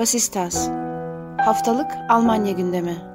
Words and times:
Vasistas 0.00 0.68
Haftalık 1.44 1.86
Almanya 2.08 2.52
gündemi 2.52 3.09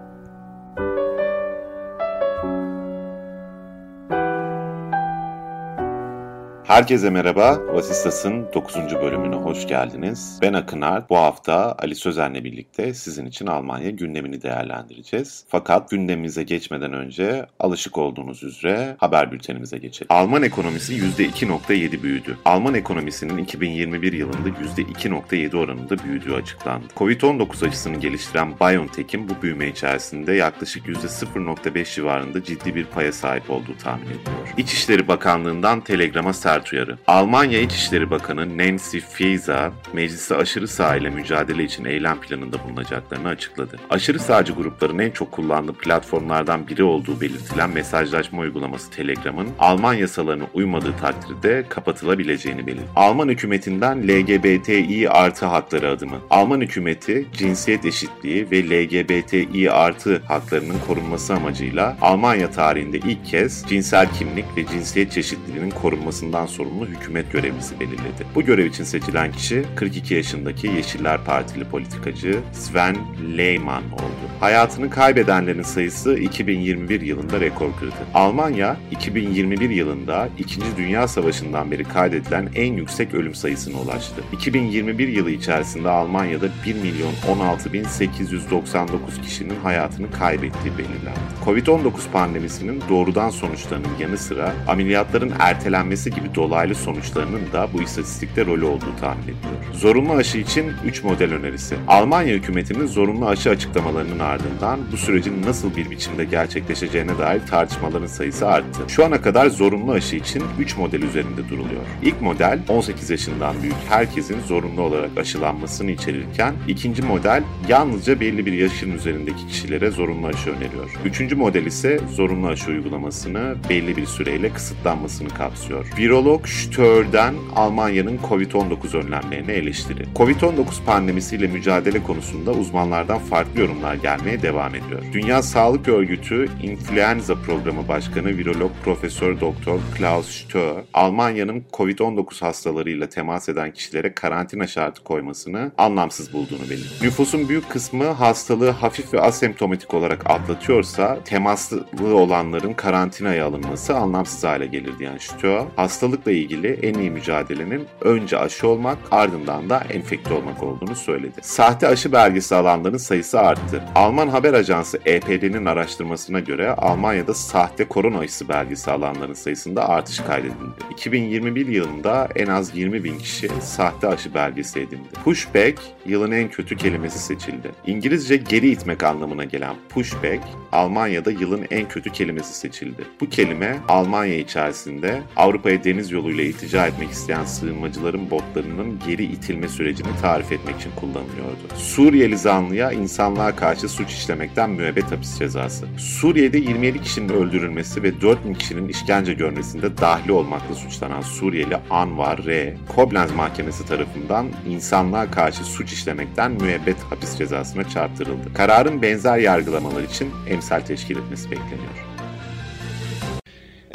Herkese 6.67 7.09
merhaba. 7.09 7.59
Vasistas'ın 7.73 8.53
9. 8.53 8.75
bölümüne 8.75 9.35
hoş 9.35 9.67
geldiniz. 9.67 10.39
Ben 10.41 10.53
Akınar. 10.53 11.09
Bu 11.09 11.17
hafta 11.17 11.75
Ali 11.79 11.95
Sözer'le 11.95 12.43
birlikte 12.43 12.93
sizin 12.93 13.25
için 13.25 13.47
Almanya 13.47 13.89
gündemini 13.89 14.41
değerlendireceğiz. 14.41 15.43
Fakat 15.47 15.89
gündemimize 15.89 16.43
geçmeden 16.43 16.93
önce 16.93 17.45
alışık 17.59 17.97
olduğunuz 17.97 18.43
üzere 18.43 18.95
haber 18.99 19.31
bültenimize 19.31 19.77
geçelim. 19.77 20.07
Alman 20.09 20.43
ekonomisi 20.43 20.93
%2.7 20.93 22.03
büyüdü. 22.03 22.37
Alman 22.45 22.73
ekonomisinin 22.73 23.37
2021 23.37 24.13
yılında 24.13 24.49
%2.7 24.49 25.57
oranında 25.57 25.97
büyüdüğü 26.03 26.33
açıklandı. 26.33 26.85
Covid-19 26.95 27.67
aşısını 27.67 27.97
geliştiren 27.97 28.59
BioNTech'in 28.59 29.29
bu 29.29 29.41
büyüme 29.41 29.67
içerisinde 29.67 30.33
yaklaşık 30.33 30.85
%0.5 30.85 31.95
civarında 31.95 32.43
ciddi 32.43 32.75
bir 32.75 32.85
paya 32.85 33.13
sahip 33.13 33.49
olduğu 33.49 33.77
tahmin 33.83 34.05
ediliyor. 34.05 34.53
İçişleri 34.57 35.07
Bakanlığı'ndan 35.07 35.81
telegrama 35.81 36.33
sert 36.33 36.54
sert 36.55 36.73
uyarı. 36.73 36.97
Almanya 37.07 37.59
İçişleri 37.59 38.09
Bakanı 38.11 38.57
Nancy 38.57 38.99
Faeser, 38.99 39.71
mecliste 39.93 40.35
aşırı 40.35 40.67
sağ 40.67 40.95
ile 40.95 41.09
mücadele 41.09 41.63
için 41.63 41.85
eylem 41.85 42.21
planında 42.21 42.57
bulunacaklarını 42.63 43.27
açıkladı. 43.27 43.77
Aşırı 43.89 44.19
sağcı 44.19 44.53
grupların 44.53 44.99
en 44.99 45.11
çok 45.11 45.31
kullandığı 45.31 45.73
platformlardan 45.73 46.67
biri 46.67 46.83
olduğu 46.83 47.21
belirtilen 47.21 47.69
mesajlaşma 47.69 48.41
uygulaması 48.41 48.91
Telegram'ın 48.91 49.47
Alman 49.59 49.93
yasalarına 49.93 50.43
uymadığı 50.53 50.97
takdirde 50.97 51.65
kapatılabileceğini 51.69 52.67
belirtti. 52.67 52.89
Alman 52.95 53.29
hükümetinden 53.29 54.07
LGBTİ 54.07 55.09
artı 55.09 55.45
hakları 55.45 55.89
adımı. 55.89 56.17
Alman 56.29 56.61
hükümeti 56.61 57.25
cinsiyet 57.33 57.85
eşitliği 57.85 58.51
ve 58.51 58.63
LGBTİ 58.69 59.71
artı 59.71 60.21
haklarının 60.27 60.79
korunması 60.87 61.33
amacıyla 61.33 61.97
Almanya 62.01 62.51
tarihinde 62.51 62.97
ilk 62.97 63.25
kez 63.25 63.65
cinsel 63.69 64.13
kimlik 64.13 64.45
ve 64.57 64.65
cinsiyet 64.65 65.11
çeşitliliğinin 65.11 65.71
korunmasından 65.71 66.44
bundan 66.45 66.53
sorumlu 66.53 66.85
hükümet 66.85 67.31
görevlisi 67.31 67.79
belirledi. 67.79 68.25
Bu 68.35 68.41
görev 68.41 68.65
için 68.65 68.83
seçilen 68.83 69.31
kişi 69.31 69.65
42 69.75 70.13
yaşındaki 70.13 70.67
Yeşiller 70.67 71.23
Partili 71.23 71.65
politikacı 71.65 72.39
Sven 72.53 72.97
Lehmann 73.37 73.83
oldu. 73.83 74.25
Hayatını 74.39 74.89
kaybedenlerin 74.89 75.61
sayısı 75.61 76.17
2021 76.17 77.01
yılında 77.01 77.39
rekor 77.39 77.75
kırdı. 77.79 77.95
Almanya 78.13 78.77
2021 78.91 79.69
yılında 79.69 80.29
2. 80.39 80.61
Dünya 80.77 81.07
Savaşı'ndan 81.07 81.71
beri 81.71 81.83
kaydedilen 81.83 82.49
en 82.55 82.73
yüksek 82.73 83.13
ölüm 83.13 83.35
sayısına 83.35 83.77
ulaştı. 83.79 84.21
2021 84.31 85.07
yılı 85.07 85.31
içerisinde 85.31 85.89
Almanya'da 85.89 86.47
1 86.65 86.75
milyon 86.75 87.11
16 87.29 87.73
bin 87.73 87.83
899 87.83 89.21
kişinin 89.21 89.59
hayatını 89.63 90.11
kaybettiği 90.11 90.77
belirlendi. 90.77 91.19
Covid-19 91.45 91.91
pandemisinin 92.13 92.83
doğrudan 92.89 93.29
sonuçlarının 93.29 93.97
yanı 93.99 94.17
sıra 94.17 94.53
ameliyatların 94.67 95.33
ertelenmesi 95.39 96.11
gibi 96.11 96.34
dolaylı 96.35 96.75
sonuçlarının 96.75 97.51
da 97.53 97.67
bu 97.73 97.81
istatistikte 97.81 98.45
rolü 98.45 98.65
olduğu 98.65 98.95
tahmin 98.99 99.23
ediliyor. 99.23 99.73
Zorunlu 99.73 100.13
aşı 100.13 100.37
için 100.37 100.71
3 100.85 101.03
model 101.03 101.33
önerisi. 101.33 101.75
Almanya 101.87 102.35
hükümetinin 102.35 102.85
zorunlu 102.85 103.27
aşı 103.27 103.49
açıklamalarının 103.49 104.19
ardından 104.19 104.79
bu 104.91 104.97
sürecin 104.97 105.41
nasıl 105.45 105.75
bir 105.75 105.89
biçimde 105.89 106.25
gerçekleşeceğine 106.25 107.17
dair 107.17 107.41
tartışmaların 107.47 108.07
sayısı 108.07 108.47
arttı. 108.47 108.79
Şu 108.87 109.05
ana 109.05 109.21
kadar 109.21 109.47
zorunlu 109.47 109.91
aşı 109.91 110.15
için 110.15 110.43
3 110.59 110.77
model 110.77 111.01
üzerinde 111.01 111.49
duruluyor. 111.49 111.81
İlk 112.01 112.21
model 112.21 112.59
18 112.69 113.09
yaşından 113.09 113.55
büyük 113.61 113.75
herkesin 113.89 114.39
zorunlu 114.39 114.81
olarak 114.81 115.17
aşılanmasını 115.17 115.91
içerirken 115.91 116.53
ikinci 116.67 117.01
model 117.01 117.43
yalnızca 117.67 118.19
belli 118.19 118.45
bir 118.45 118.53
yaşın 118.53 118.91
üzerindeki 118.91 119.47
kişilere 119.47 119.91
zorunlu 119.91 120.27
aşı 120.27 120.49
öneriyor. 120.49 120.99
Üçüncü 121.05 121.35
model 121.35 121.65
ise 121.65 121.99
zorunlu 122.13 122.47
aşı 122.47 122.71
uygulamasını 122.71 123.55
belli 123.69 123.97
bir 123.97 124.05
süreyle 124.05 124.49
kısıtlanmasını 124.49 125.29
kapsıyor. 125.29 125.87
Virolog 125.97 126.24
Virolog 126.25 126.47
Stör'den 126.47 127.35
Almanya'nın 127.55 128.17
Covid-19 128.17 128.97
önlemlerini 128.97 129.51
eleştiri. 129.51 130.05
Covid-19 130.15 130.85
pandemisiyle 130.85 131.47
mücadele 131.47 132.03
konusunda 132.03 132.51
uzmanlardan 132.51 133.19
farklı 133.19 133.61
yorumlar 133.61 133.95
gelmeye 133.95 134.41
devam 134.41 134.75
ediyor. 134.75 135.03
Dünya 135.13 135.41
Sağlık 135.41 135.87
Örgütü 135.87 136.49
İnfluenza 136.61 137.35
Programı 137.35 137.87
Başkanı 137.87 138.27
Virolog 138.27 138.71
Profesör 138.83 139.39
Doktor 139.41 139.79
Klaus 139.97 140.29
Stör, 140.29 140.73
Almanya'nın 140.93 141.63
Covid-19 141.73 142.39
hastalarıyla 142.39 143.09
temas 143.09 143.49
eden 143.49 143.71
kişilere 143.71 144.13
karantina 144.13 144.67
şartı 144.67 145.03
koymasını 145.03 145.71
anlamsız 145.77 146.33
bulduğunu 146.33 146.69
belirtti. 146.69 147.05
Nüfusun 147.05 147.49
büyük 147.49 147.69
kısmı 147.69 148.05
hastalığı 148.05 148.69
hafif 148.69 149.13
ve 149.13 149.21
asemptomatik 149.21 149.93
olarak 149.93 150.29
atlatıyorsa 150.29 151.19
temaslı 151.25 151.85
olanların 152.15 152.73
karantinaya 152.73 153.45
alınması 153.45 153.95
anlamsız 153.95 154.43
hale 154.43 154.65
gelir 154.65 154.99
diyen 154.99 155.17
Stör, 155.17 155.61
hastalık 155.75 156.14
hastalıkla 156.15 156.31
ilgili 156.31 156.67
en 156.67 156.93
iyi 156.93 157.11
mücadelenin 157.11 157.87
önce 158.01 158.37
aşı 158.37 158.67
olmak 158.67 158.97
ardından 159.11 159.69
da 159.69 159.83
enfekte 159.89 160.33
olmak 160.33 160.63
olduğunu 160.63 160.95
söyledi. 160.95 161.39
Sahte 161.41 161.87
aşı 161.87 162.11
belgesi 162.11 162.55
alanların 162.55 162.97
sayısı 162.97 163.39
arttı. 163.39 163.83
Alman 163.95 164.27
haber 164.27 164.53
ajansı 164.53 164.99
EPD'nin 165.05 165.65
araştırmasına 165.65 166.39
göre 166.39 166.69
Almanya'da 166.69 167.33
sahte 167.33 167.85
korona 167.85 168.19
aşısı 168.19 168.49
belgesi 168.49 168.91
alanların 168.91 169.33
sayısında 169.33 169.89
artış 169.89 170.19
kaydedildi. 170.19 170.75
2021 170.91 171.67
yılında 171.67 172.27
en 172.35 172.47
az 172.47 172.77
20 172.77 173.03
bin 173.03 173.17
kişi 173.17 173.49
sahte 173.61 174.07
aşı 174.07 174.33
belgesi 174.33 174.79
edindi. 174.79 175.09
Pushback 175.23 175.81
yılın 176.05 176.31
en 176.31 176.49
kötü 176.49 176.77
kelimesi 176.77 177.19
seçildi. 177.19 177.71
İngilizce 177.87 178.37
geri 178.37 178.69
itmek 178.69 179.03
anlamına 179.03 179.43
gelen 179.43 179.75
pushback 179.89 180.43
Almanya'da 180.71 181.31
yılın 181.31 181.65
en 181.71 181.87
kötü 181.87 182.11
kelimesi 182.11 182.53
seçildi. 182.53 183.03
Bu 183.21 183.29
kelime 183.29 183.77
Almanya 183.87 184.37
içerisinde 184.37 185.21
Avrupa'ya 185.35 185.83
deniz 185.83 186.04
deniz 186.05 186.11
yoluyla 186.11 186.43
iltica 186.43 186.87
etmek 186.87 187.11
isteyen 187.11 187.45
sığınmacıların 187.45 188.29
botlarının 188.29 188.99
geri 189.07 189.23
itilme 189.23 189.67
sürecini 189.67 190.07
tarif 190.21 190.51
etmek 190.51 190.75
için 190.75 190.91
kullanılıyordu. 190.95 191.75
Suriyeli 191.75 192.37
zanlıya 192.37 192.91
insanlığa 192.91 193.55
karşı 193.55 193.89
suç 193.89 194.11
işlemekten 194.11 194.69
müebbet 194.69 195.11
hapis 195.11 195.39
cezası. 195.39 195.85
Suriye'de 195.97 196.57
27 196.57 197.01
kişinin 197.01 197.29
öldürülmesi 197.29 198.03
ve 198.03 198.21
4000 198.21 198.53
kişinin 198.53 198.87
işkence 198.87 199.33
görmesinde 199.33 199.97
dahli 199.97 200.31
olmakla 200.31 200.75
suçlanan 200.75 201.21
Suriyeli 201.21 201.77
Anwar 201.89 202.45
R. 202.45 202.77
Koblenz 202.95 203.31
Mahkemesi 203.31 203.85
tarafından 203.85 204.47
insanlığa 204.69 205.31
karşı 205.31 205.63
suç 205.63 205.93
işlemekten 205.93 206.51
müebbet 206.51 206.97
hapis 207.09 207.37
cezasına 207.37 207.89
çarptırıldı. 207.89 208.53
Kararın 208.53 209.01
benzer 209.01 209.37
yargılamalar 209.37 210.03
için 210.03 210.29
emsal 210.49 210.79
teşkil 210.79 211.17
etmesi 211.17 211.51
bekleniyor. 211.51 212.14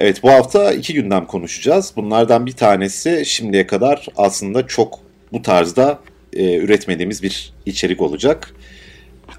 Evet 0.00 0.22
bu 0.22 0.30
hafta 0.30 0.72
iki 0.72 0.94
gündem 0.94 1.26
konuşacağız. 1.26 1.92
Bunlardan 1.96 2.46
bir 2.46 2.52
tanesi 2.52 3.22
şimdiye 3.26 3.66
kadar 3.66 4.06
aslında 4.16 4.66
çok 4.66 4.98
bu 5.32 5.42
tarzda 5.42 5.98
e, 6.32 6.56
üretmediğimiz 6.56 7.22
bir 7.22 7.52
içerik 7.66 8.00
olacak. 8.00 8.54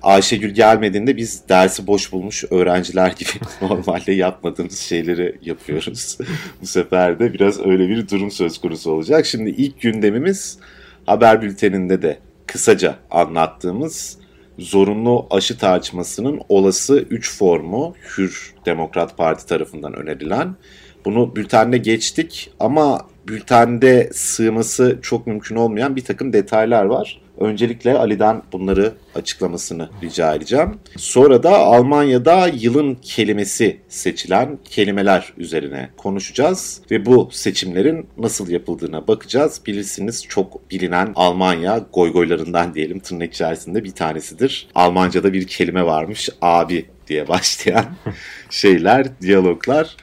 Ayşegül 0.02 0.50
gelmediğinde 0.50 1.18
biz 1.18 1.50
dersi 1.50 1.88
boş 1.88 2.12
bulmuş 2.12 2.44
öğrenciler 2.52 3.12
gibi 3.12 3.30
normalde 3.62 4.12
yapmadığımız 4.12 4.80
şeyleri 4.80 5.36
yapıyoruz. 5.42 6.18
bu 6.62 6.66
sefer 6.66 7.20
de 7.20 7.34
biraz 7.34 7.60
öyle 7.60 7.90
bir 7.90 8.10
durum 8.10 8.32
söz 8.32 8.58
konusu 8.58 8.92
olacak. 8.92 9.26
Şimdi 9.26 9.50
ilk 9.50 9.82
gündemimiz 9.82 10.58
haber 11.06 11.42
bülteninde 11.42 12.02
de 12.02 12.18
kısaca 12.48 12.96
anlattığımız 13.12 14.18
zorunlu 14.62 15.28
aşı 15.30 15.58
tartışmasının 15.58 16.42
olası 16.50 17.06
3 17.10 17.38
formu 17.38 17.96
Hür 18.18 18.54
Demokrat 18.66 19.18
Parti 19.18 19.46
tarafından 19.46 19.94
önerilen. 19.94 20.56
Bunu 21.06 21.36
bültende 21.36 21.78
geçtik 21.78 22.52
ama 22.60 23.08
bültende 23.28 24.10
sığması 24.14 25.00
çok 25.02 25.28
mümkün 25.28 25.56
olmayan 25.56 25.96
bir 25.96 26.04
takım 26.04 26.34
detaylar 26.34 26.86
var. 26.86 27.22
Öncelikle 27.42 27.98
Ali'den 27.98 28.42
bunları 28.52 28.94
açıklamasını 29.16 29.90
rica 30.04 30.36
edeceğim. 30.36 30.80
Sonra 30.98 31.44
da 31.44 31.58
Almanya'da 31.58 32.48
yılın 32.48 32.96
kelimesi 32.96 33.78
seçilen 33.90 34.60
kelimeler 34.64 35.34
üzerine 35.38 35.90
konuşacağız 35.98 36.82
ve 36.92 37.06
bu 37.06 37.30
seçimlerin 37.32 38.08
nasıl 38.18 38.50
yapıldığına 38.50 39.08
bakacağız. 39.08 39.62
Bilirsiniz 39.66 40.26
çok 40.30 40.72
bilinen 40.72 41.12
Almanya 41.16 41.86
goygoylarından 41.94 42.74
diyelim 42.74 43.00
tırnak 43.00 43.34
içerisinde 43.34 43.84
bir 43.84 43.92
tanesidir. 43.92 44.68
Almanca'da 44.76 45.34
bir 45.34 45.48
kelime 45.48 45.86
varmış 45.86 46.30
abi 46.42 46.86
diye 47.08 47.28
başlayan 47.28 47.86
şeyler, 48.50 49.22
diyaloglar. 49.22 49.96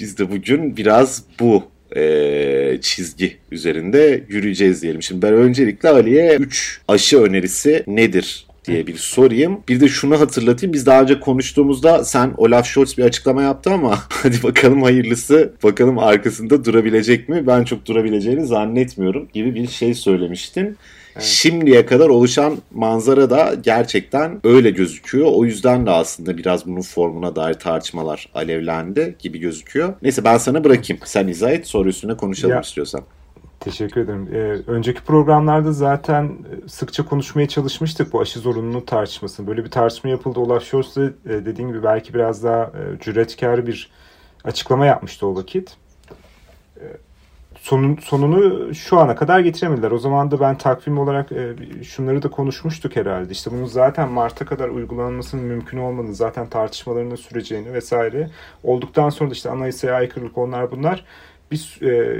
Biz 0.00 0.18
de 0.18 0.30
bugün 0.30 0.76
biraz 0.76 1.22
bu 1.40 1.73
e, 1.96 2.78
çizgi 2.80 3.36
üzerinde 3.50 4.24
yürüyeceğiz 4.28 4.82
diyelim. 4.82 5.02
Şimdi 5.02 5.22
ben 5.22 5.34
öncelikle 5.34 5.88
Ali'ye 5.88 6.36
3 6.36 6.80
aşı 6.88 7.22
önerisi 7.22 7.84
nedir 7.86 8.46
diye 8.64 8.86
bir 8.86 8.96
sorayım. 8.96 9.60
Bir 9.68 9.80
de 9.80 9.88
şunu 9.88 10.20
hatırlatayım. 10.20 10.72
Biz 10.72 10.86
daha 10.86 11.02
önce 11.02 11.20
konuştuğumuzda 11.20 12.04
sen 12.04 12.32
Olaf 12.36 12.66
Scholz 12.66 12.98
bir 12.98 13.04
açıklama 13.04 13.42
yaptı 13.42 13.70
ama 13.70 13.98
hadi 14.08 14.42
bakalım 14.42 14.82
hayırlısı. 14.82 15.52
Bakalım 15.62 15.98
arkasında 15.98 16.64
durabilecek 16.64 17.28
mi? 17.28 17.46
Ben 17.46 17.64
çok 17.64 17.86
durabileceğini 17.86 18.46
zannetmiyorum 18.46 19.28
gibi 19.32 19.54
bir 19.54 19.68
şey 19.68 19.94
söylemiştin. 19.94 20.76
Evet. 21.16 21.24
Şimdiye 21.24 21.86
kadar 21.86 22.08
oluşan 22.08 22.58
manzara 22.74 23.30
da 23.30 23.54
gerçekten 23.62 24.40
öyle 24.44 24.70
gözüküyor. 24.70 25.28
O 25.32 25.44
yüzden 25.44 25.86
de 25.86 25.90
aslında 25.90 26.36
biraz 26.36 26.66
bunun 26.66 26.80
formuna 26.80 27.36
dair 27.36 27.54
tartışmalar 27.54 28.28
alevlendi 28.34 29.16
gibi 29.18 29.38
gözüküyor. 29.38 29.94
Neyse 30.02 30.24
ben 30.24 30.38
sana 30.38 30.64
bırakayım. 30.64 31.02
Sen 31.04 31.28
izah 31.28 31.50
et 31.50 31.66
sonra 31.66 31.88
üstüne 31.88 32.16
konuşalım 32.16 32.54
ya, 32.54 32.60
istiyorsan. 32.60 33.00
Teşekkür 33.60 34.00
ederim. 34.00 34.28
Ee, 34.34 34.70
önceki 34.70 35.02
programlarda 35.02 35.72
zaten 35.72 36.32
sıkça 36.66 37.04
konuşmaya 37.04 37.48
çalışmıştık 37.48 38.12
bu 38.12 38.20
aşı 38.20 38.38
zorunluluğu 38.38 38.84
tartışmasını. 38.84 39.46
Böyle 39.46 39.64
bir 39.64 39.70
tartışma 39.70 40.10
yapıldı. 40.10 40.40
Olaf 40.40 40.64
Scholz 40.64 40.96
da 40.96 41.04
e, 41.04 41.12
dediğin 41.46 41.68
gibi 41.68 41.82
belki 41.82 42.14
biraz 42.14 42.44
daha 42.44 42.64
e, 42.64 43.00
cüretkar 43.00 43.66
bir 43.66 43.90
açıklama 44.44 44.86
yapmıştı 44.86 45.26
o 45.26 45.34
vakit 45.34 45.76
sonun, 47.64 47.96
sonunu 47.96 48.74
şu 48.74 48.98
ana 48.98 49.14
kadar 49.14 49.40
getiremediler. 49.40 49.90
O 49.90 49.98
zaman 49.98 50.30
da 50.30 50.40
ben 50.40 50.58
takvim 50.58 50.98
olarak 50.98 51.32
e, 51.32 51.54
şunları 51.84 52.22
da 52.22 52.30
konuşmuştuk 52.30 52.96
herhalde. 52.96 53.32
İşte 53.32 53.50
bunun 53.50 53.64
zaten 53.64 54.08
Mart'a 54.08 54.44
kadar 54.44 54.68
uygulanmasının 54.68 55.44
mümkün 55.44 55.78
olmadığını, 55.78 56.14
zaten 56.14 56.46
tartışmalarının 56.46 57.14
süreceğini 57.14 57.72
vesaire 57.72 58.30
olduktan 58.62 59.10
sonra 59.10 59.30
da 59.30 59.34
işte 59.34 59.50
anayasaya 59.50 59.94
aykırılık 59.94 60.38
onlar 60.38 60.70
bunlar 60.70 61.04
biz 61.50 61.82
e, 61.82 62.16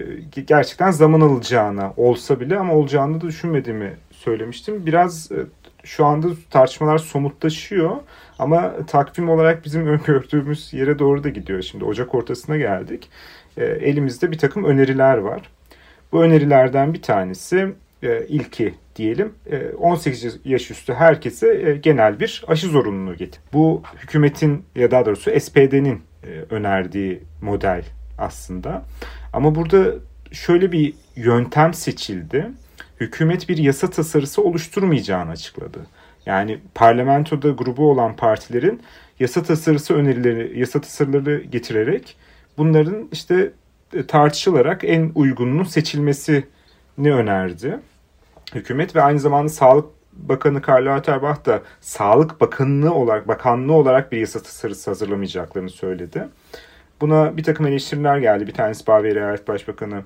gerçekten 0.46 0.91
zaman 0.91 1.20
alacağına 1.20 1.93
olsa 1.96 2.41
bile 2.41 2.58
ama 2.58 2.75
olacağını 2.75 3.20
da 3.20 3.26
düşünmediğimi 3.26 3.96
söylemiştim. 4.11 4.87
Biraz 4.87 5.32
e, 5.32 5.37
şu 5.85 6.05
anda 6.05 6.26
tartışmalar 6.50 6.99
somutlaşıyor 6.99 7.96
ama 8.38 8.87
takvim 8.87 9.29
olarak 9.29 9.64
bizim 9.64 9.87
öngördüğümüz 9.88 10.73
yere 10.73 10.99
doğru 10.99 11.25
da 11.25 11.29
gidiyor. 11.29 11.62
Şimdi 11.62 11.85
Ocak 11.85 12.14
ortasına 12.14 12.56
geldik. 12.56 13.08
E, 13.56 13.64
elimizde 13.64 14.30
bir 14.30 14.38
takım 14.38 14.64
öneriler 14.64 15.16
var. 15.16 15.42
Bu 16.12 16.22
önerilerden 16.22 16.94
bir 16.94 17.02
tanesi 17.02 17.72
e, 18.02 18.26
ilki 18.28 18.74
diyelim 18.96 19.32
18 19.78 20.24
e, 20.24 20.38
yaş 20.44 20.70
üstü 20.70 20.94
herkese 20.94 21.78
genel 21.82 22.20
bir 22.20 22.44
aşı 22.48 22.66
zorunluluğu 22.66 23.16
getir. 23.16 23.40
Bu 23.52 23.82
hükümetin 24.02 24.64
ya 24.76 24.90
daha 24.90 25.06
doğrusu 25.06 25.40
SPD'nin 25.40 26.02
önerdiği 26.50 27.22
model 27.42 27.84
aslında. 28.18 28.82
Ama 29.32 29.54
burada 29.54 29.94
şöyle 30.32 30.72
bir 30.72 30.94
yöntem 31.16 31.74
seçildi. 31.74 32.46
Hükümet 33.00 33.48
bir 33.48 33.58
yasa 33.58 33.90
tasarısı 33.90 34.42
oluşturmayacağını 34.42 35.30
açıkladı. 35.30 35.78
Yani 36.26 36.58
parlamentoda 36.74 37.50
grubu 37.50 37.90
olan 37.90 38.16
partilerin 38.16 38.82
yasa 39.20 39.42
tasarısı 39.42 39.94
önerileri, 39.94 40.60
yasa 40.60 40.80
tasarıları 40.80 41.42
getirerek 41.42 42.16
bunların 42.58 43.08
işte 43.12 43.52
e, 43.92 44.06
tartışılarak 44.06 44.84
en 44.84 45.12
uygununun 45.14 45.64
seçilmesini 45.64 46.44
önerdi 46.98 47.80
hükümet 48.54 48.96
ve 48.96 49.02
aynı 49.02 49.20
zamanda 49.20 49.48
Sağlık 49.48 49.86
Bakanı 50.12 50.62
Karl 50.62 50.86
Lauterbach 50.86 51.44
da 51.44 51.62
Sağlık 51.80 52.40
Bakanlığı 52.40 52.94
olarak 52.94 53.28
bakanlığı 53.28 53.72
olarak 53.72 54.12
bir 54.12 54.18
yasa 54.18 54.42
tasarısı 54.42 54.90
hazırlamayacaklarını 54.90 55.70
söyledi. 55.70 56.28
Buna 57.00 57.36
bir 57.36 57.42
takım 57.42 57.66
eleştiriler 57.66 58.18
geldi. 58.18 58.46
Bir 58.46 58.52
tanesi 58.52 58.86
Bavyera 58.86 59.18
Eyalet 59.18 59.48
Başbakanı 59.48 60.02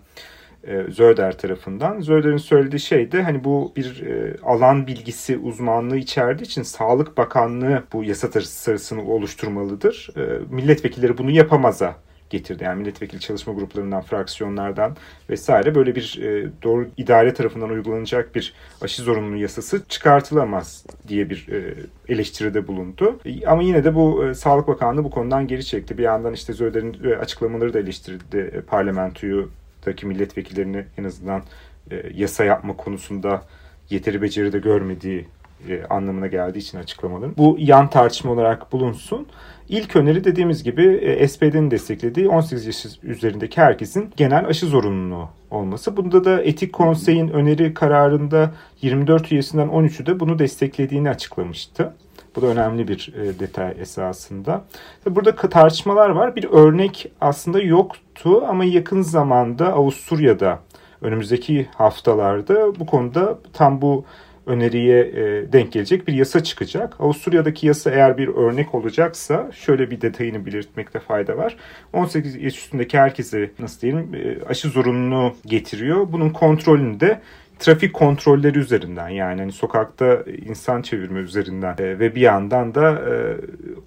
e, 0.65 0.83
Zöder 0.91 1.39
tarafından. 1.39 2.01
Zöder'in 2.01 2.37
söylediği 2.37 2.81
şey 2.81 3.13
de 3.13 3.23
hani 3.23 3.45
bu 3.45 3.73
bir 3.77 4.03
e, 4.07 4.37
alan 4.43 4.87
bilgisi 4.87 5.39
uzmanlığı 5.39 5.97
içerdiği 5.97 6.47
için 6.47 6.63
Sağlık 6.63 7.17
Bakanlığı 7.17 7.83
bu 7.93 8.05
yasa 8.05 8.31
tasarısını 8.31 9.03
oluşturmalıdır. 9.03 10.11
Milletvekilleri 10.51 11.19
bunu 11.19 11.31
yapamaza 11.31 11.97
getirdi. 12.31 12.65
Yani 12.65 12.79
milletvekili 12.79 13.21
çalışma 13.21 13.53
gruplarından, 13.53 14.03
fraksiyonlardan 14.03 14.97
vesaire 15.31 15.75
böyle 15.75 15.95
bir 15.95 16.21
e, 16.23 16.51
doğru 16.63 16.89
idare 16.97 17.35
tarafından 17.35 17.71
uygulanacak 17.71 18.35
bir 18.35 18.55
aşı 18.81 19.03
zorunluluğu 19.03 19.37
yasası 19.37 19.83
çıkartılamaz 19.89 20.87
diye 21.09 21.31
bir 21.31 21.49
e, 21.49 21.75
eleştiride 22.09 22.67
bulundu. 22.67 23.21
E, 23.25 23.47
ama 23.47 23.63
yine 23.63 23.85
de 23.85 23.95
bu 23.95 24.27
e, 24.27 24.35
Sağlık 24.35 24.69
Bakanlığı 24.69 25.05
bu 25.05 25.11
konudan 25.11 25.47
geri 25.47 25.65
çekti. 25.65 25.99
Bir 25.99 26.03
yandan 26.03 26.33
işte 26.35 26.53
Zöder'in 26.53 27.05
e, 27.05 27.17
açıklamaları 27.17 27.75
da 27.75 27.79
eleştirdi 27.79 28.51
e, 28.55 28.61
parlamentoyu 28.61 29.51
daki 29.87 30.07
milletvekillerini 30.07 30.85
en 30.99 31.05
azından 31.05 31.43
e, 31.91 32.03
yasa 32.15 32.45
yapma 32.45 32.77
konusunda 32.77 33.43
yeteri 33.91 34.23
beceri 34.23 34.53
de 34.53 34.59
görmediği 34.59 35.29
e, 35.69 35.85
anlamına 35.91 36.27
geldiği 36.27 36.59
için 36.59 36.79
açıklamaların. 36.79 37.35
Bu 37.39 37.57
yan 37.59 37.91
tartışma 37.91 38.33
olarak 38.33 38.73
bulunsun. 38.73 39.27
İlk 39.69 39.97
öneri 39.97 40.25
dediğimiz 40.25 40.63
gibi 40.63 40.87
e, 40.87 41.29
SPD'nin 41.29 41.71
desteklediği 41.71 42.29
18 42.29 42.67
yaş 42.67 42.87
üzerindeki 43.03 43.61
herkesin 43.61 44.13
genel 44.17 44.47
aşı 44.47 44.67
zorunluluğu 44.67 45.29
olması. 45.51 45.97
Bunda 45.97 46.25
da 46.25 46.43
Etik 46.43 46.73
Konsey'in 46.73 47.29
öneri 47.29 47.75
kararında 47.75 48.53
24 48.83 49.33
üyesinden 49.33 49.69
13'ü 49.69 50.07
de 50.07 50.21
bunu 50.21 50.39
desteklediğini 50.39 51.11
açıklamıştı. 51.11 51.95
Bu 52.37 52.43
da 52.43 52.47
önemli 52.47 52.89
bir 52.89 53.15
e, 53.17 53.39
detay 53.39 53.75
esasında. 53.81 54.65
Burada 55.07 55.37
tartışmalar 55.37 56.11
var. 56.11 56.37
Bir 56.37 56.45
örnek 56.45 57.13
aslında 57.21 57.61
yoktu 57.61 58.45
ama 58.49 58.65
yakın 58.65 59.03
zamanda 59.03 59.73
Avusturya'da 59.73 60.59
önümüzdeki 61.01 61.69
haftalarda 61.75 62.81
bu 62.81 62.87
konuda 62.87 63.39
tam 63.53 63.83
bu 63.83 64.05
öneriye 64.49 65.01
e, 65.01 65.53
denk 65.53 65.73
gelecek 65.73 66.09
bir 66.09 66.15
yasa 66.15 66.43
çıkacak. 66.43 67.01
Avusturya'daki 67.01 67.67
yasa 67.67 67.91
eğer 67.91 68.19
bir 68.19 68.29
örnek 68.29 68.75
olacaksa 68.75 69.51
şöyle 69.53 69.91
bir 69.91 70.01
detayını 70.01 70.47
belirtmekte 70.47 71.01
fayda 71.01 71.37
var. 71.37 71.57
18 71.93 72.37
yaş 72.37 72.59
üstündeki 72.59 72.99
herkese 72.99 73.51
nasıl 73.59 73.81
diyelim 73.81 74.15
e, 74.15 74.45
aşı 74.49 74.69
zorunluluğu 74.69 75.35
getiriyor. 75.47 76.13
Bunun 76.13 76.31
kontrolünü 76.31 77.01
de 77.01 77.21
trafik 77.59 77.93
kontrolleri 77.93 78.59
üzerinden 78.59 79.09
yani 79.09 79.41
hani 79.41 79.53
sokakta 79.53 80.25
insan 80.47 80.83
çevirme 80.83 81.21
üzerinden 81.21 81.75
e, 81.79 81.99
ve 81.99 82.15
bir 82.15 82.21
yandan 82.21 82.75
da 82.75 83.03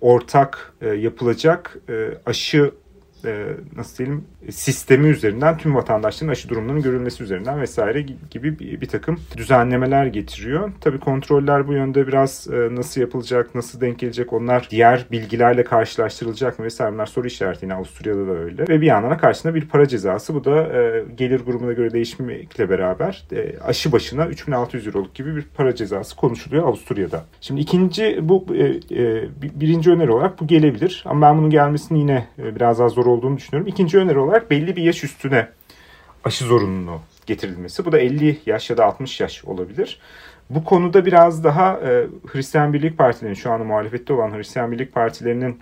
ortak 0.01 0.73
yapılacak 0.97 1.77
aşı 2.25 2.71
e, 3.25 3.47
nasıl 3.75 3.97
diyelim 3.97 4.25
sistemi 4.49 5.07
üzerinden 5.07 5.57
tüm 5.57 5.75
vatandaşların 5.75 6.31
aşı 6.31 6.49
durumlarının 6.49 6.81
görülmesi 6.81 7.23
üzerinden 7.23 7.61
vesaire 7.61 8.01
gibi 8.31 8.59
bir, 8.59 8.81
bir 8.81 8.87
takım 8.87 9.19
düzenlemeler 9.37 10.05
getiriyor. 10.05 10.71
Tabi 10.81 10.99
kontroller 10.99 11.67
bu 11.67 11.73
yönde 11.73 12.07
biraz 12.07 12.47
e, 12.53 12.75
nasıl 12.75 13.01
yapılacak, 13.01 13.55
nasıl 13.55 13.81
denk 13.81 13.99
gelecek 13.99 14.33
onlar 14.33 14.67
diğer 14.71 15.05
bilgilerle 15.11 15.63
karşılaştırılacak 15.63 16.59
mı 16.59 16.65
vesaire 16.65 16.93
bunlar 16.93 17.05
soru 17.05 17.27
işareti 17.27 17.65
yine 17.65 17.73
Avusturya'da 17.73 18.27
da 18.27 18.31
öyle. 18.31 18.67
Ve 18.67 18.81
bir 18.81 18.87
yandan 18.87 19.17
karşısında 19.17 19.55
bir 19.55 19.67
para 19.67 19.87
cezası 19.87 20.35
bu 20.35 20.45
da 20.45 20.61
e, 20.63 21.05
gelir 21.15 21.45
grubuna 21.45 21.73
göre 21.73 21.91
değişmekle 21.91 22.69
beraber 22.69 23.23
e, 23.31 23.59
aşı 23.59 23.91
başına 23.91 24.27
3600 24.27 24.87
euroluk 24.87 25.15
gibi 25.15 25.35
bir 25.35 25.45
para 25.55 25.75
cezası 25.75 26.15
konuşuluyor 26.15 26.67
Avusturya'da. 26.67 27.25
Şimdi 27.41 27.61
ikinci 27.61 28.19
bu 28.21 28.45
e, 28.55 28.63
e, 29.01 29.29
birinci 29.41 29.91
öneri 29.91 30.11
olarak 30.11 30.41
bu 30.41 30.47
gelebilir 30.47 31.03
ama 31.05 31.27
ben 31.27 31.37
bunun 31.37 31.49
gelmesini 31.49 31.99
yine 31.99 32.27
e, 32.39 32.55
biraz 32.55 32.79
daha 32.79 32.89
zor 32.89 33.05
olduğunu 33.11 33.37
düşünüyorum. 33.37 33.67
İkinci 33.67 33.97
öneri 33.97 34.19
olarak 34.19 34.51
belli 34.51 34.75
bir 34.75 34.83
yaş 34.83 35.03
üstüne 35.03 35.47
aşı 36.23 36.45
zorunluluğu 36.45 37.01
getirilmesi. 37.25 37.85
Bu 37.85 37.91
da 37.91 37.99
50 37.99 38.39
yaş 38.45 38.69
ya 38.69 38.77
da 38.77 38.85
60 38.85 39.19
yaş 39.19 39.45
olabilir. 39.45 39.99
Bu 40.49 40.63
konuda 40.63 41.05
biraz 41.05 41.43
daha 41.43 41.73
e, 41.73 42.07
Hristiyan 42.27 42.73
Birlik 42.73 42.97
Partilerinin 42.97 43.35
şu 43.35 43.51
anda 43.51 43.63
muhalefette 43.63 44.13
olan 44.13 44.37
Hristiyan 44.37 44.71
Birlik 44.71 44.93
Partilerinin 44.93 45.59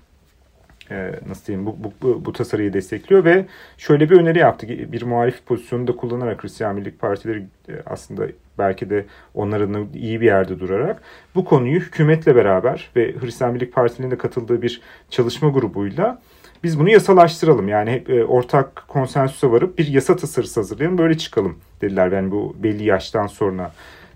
e, 0.92 1.12
nasıl 1.28 1.46
diyeyim 1.46 1.66
bu, 1.66 1.78
bu, 1.84 1.94
bu, 2.02 2.26
bu 2.26 2.34
tasarıyı 2.34 2.74
destekliyor 2.74 3.26
ve 3.26 3.46
şöyle 3.78 4.10
bir 4.10 4.20
öneri 4.20 4.40
yaptı. 4.40 4.68
Bir 4.68 5.04
muhalif 5.04 5.46
pozisyonu 5.46 5.88
da 5.88 5.96
kullanarak 5.96 6.44
Hristiyan 6.44 6.78
Birlik 6.78 7.00
Partileri 7.00 7.40
e, 7.70 7.74
aslında 7.86 8.28
belki 8.58 8.90
de 8.90 9.06
onların 9.34 9.88
iyi 9.94 10.22
bir 10.22 10.26
yerde 10.26 10.60
durarak 10.60 11.02
bu 11.36 11.46
konuyu 11.46 11.80
hükümetle 11.80 12.36
beraber 12.36 12.90
ve 12.96 13.16
Hristiyan 13.22 13.56
Birlik 13.56 13.74
Partilerinin 13.74 14.12
de 14.12 14.18
katıldığı 14.18 14.62
bir 14.62 14.82
çalışma 15.10 15.50
grubuyla 15.50 16.22
biz 16.64 16.80
bunu 16.80 16.90
yasalaştıralım. 16.90 17.68
Yani 17.68 17.92
hep 17.92 18.10
e, 18.10 18.26
ortak 18.26 18.84
konsensüse 18.88 19.52
varıp 19.52 19.78
bir 19.78 19.88
yasa 19.88 20.16
tasarısı 20.16 20.60
hazırlayalım. 20.60 20.98
Böyle 20.98 21.18
çıkalım 21.18 21.58
dediler. 21.82 22.12
Yani 22.12 22.32
bu 22.32 22.56
belli 22.64 22.84
yaştan 22.84 23.28
sonra 23.28 23.74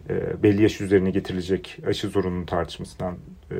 e, 0.10 0.44
belli 0.44 0.64
yaş 0.64 0.82
üzerine 0.82 1.12
getirilecek 1.12 1.80
aşı 1.88 2.08
zorunluluğu 2.08 2.46
tartışmasından 2.46 3.16
e, 3.52 3.56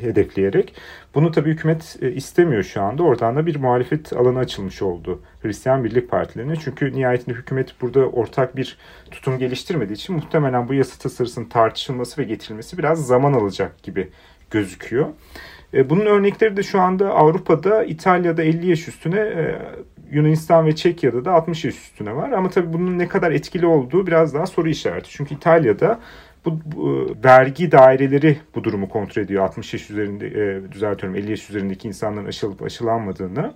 hedefleyerek. 0.00 0.74
Bunu 1.14 1.30
tabii 1.30 1.50
hükümet 1.50 1.96
istemiyor 2.02 2.62
şu 2.62 2.82
anda. 2.82 3.02
Oradan 3.02 3.36
da 3.36 3.46
bir 3.46 3.56
muhalefet 3.56 4.12
alanı 4.12 4.38
açılmış 4.38 4.82
oldu 4.82 5.20
Hristiyan 5.42 5.84
Birlik 5.84 6.10
Partilerine. 6.10 6.56
Çünkü 6.56 6.92
nihayetinde 6.92 7.36
hükümet 7.36 7.74
burada 7.80 8.00
ortak 8.00 8.56
bir 8.56 8.78
tutum 9.10 9.38
geliştirmediği 9.38 9.96
için 9.96 10.16
muhtemelen 10.16 10.68
bu 10.68 10.74
yasa 10.74 10.98
tasarısının 10.98 11.48
tartışılması 11.48 12.20
ve 12.20 12.24
getirilmesi 12.24 12.78
biraz 12.78 13.06
zaman 13.06 13.32
alacak 13.32 13.82
gibi 13.82 14.08
gözüküyor. 14.50 15.08
E, 15.74 15.90
bunun 15.90 16.06
örnekleri 16.06 16.56
de 16.56 16.62
şu 16.62 16.80
anda 16.80 17.10
Avrupa'da, 17.10 17.84
İtalya'da 17.84 18.42
50 18.42 18.70
yaş 18.70 18.88
üstüne, 18.88 19.20
e, 19.20 19.58
Yunanistan 20.10 20.66
ve 20.66 20.74
Çekya'da 20.74 21.24
da 21.24 21.32
60 21.32 21.64
yaş 21.64 21.74
üstüne 21.74 22.16
var. 22.16 22.32
Ama 22.32 22.50
tabii 22.50 22.72
bunun 22.72 22.98
ne 22.98 23.08
kadar 23.08 23.32
etkili 23.32 23.66
olduğu 23.66 24.06
biraz 24.06 24.34
daha 24.34 24.46
soru 24.46 24.68
işareti. 24.68 25.10
Çünkü 25.10 25.34
İtalya'da 25.34 26.00
bu, 26.44 26.60
bu 26.64 27.16
vergi 27.24 27.72
daireleri 27.72 28.36
bu 28.54 28.64
durumu 28.64 28.88
kontrol 28.88 29.22
ediyor. 29.22 29.44
60 29.44 29.72
yaş 29.72 29.90
üzerinde, 29.90 30.26
e, 30.26 30.72
düzeltiyorum 30.72 31.18
50 31.18 31.30
yaş 31.30 31.50
üzerindeki 31.50 31.88
insanların 31.88 32.26
aşılıp 32.26 32.62
aşılanmadığını. 32.62 33.54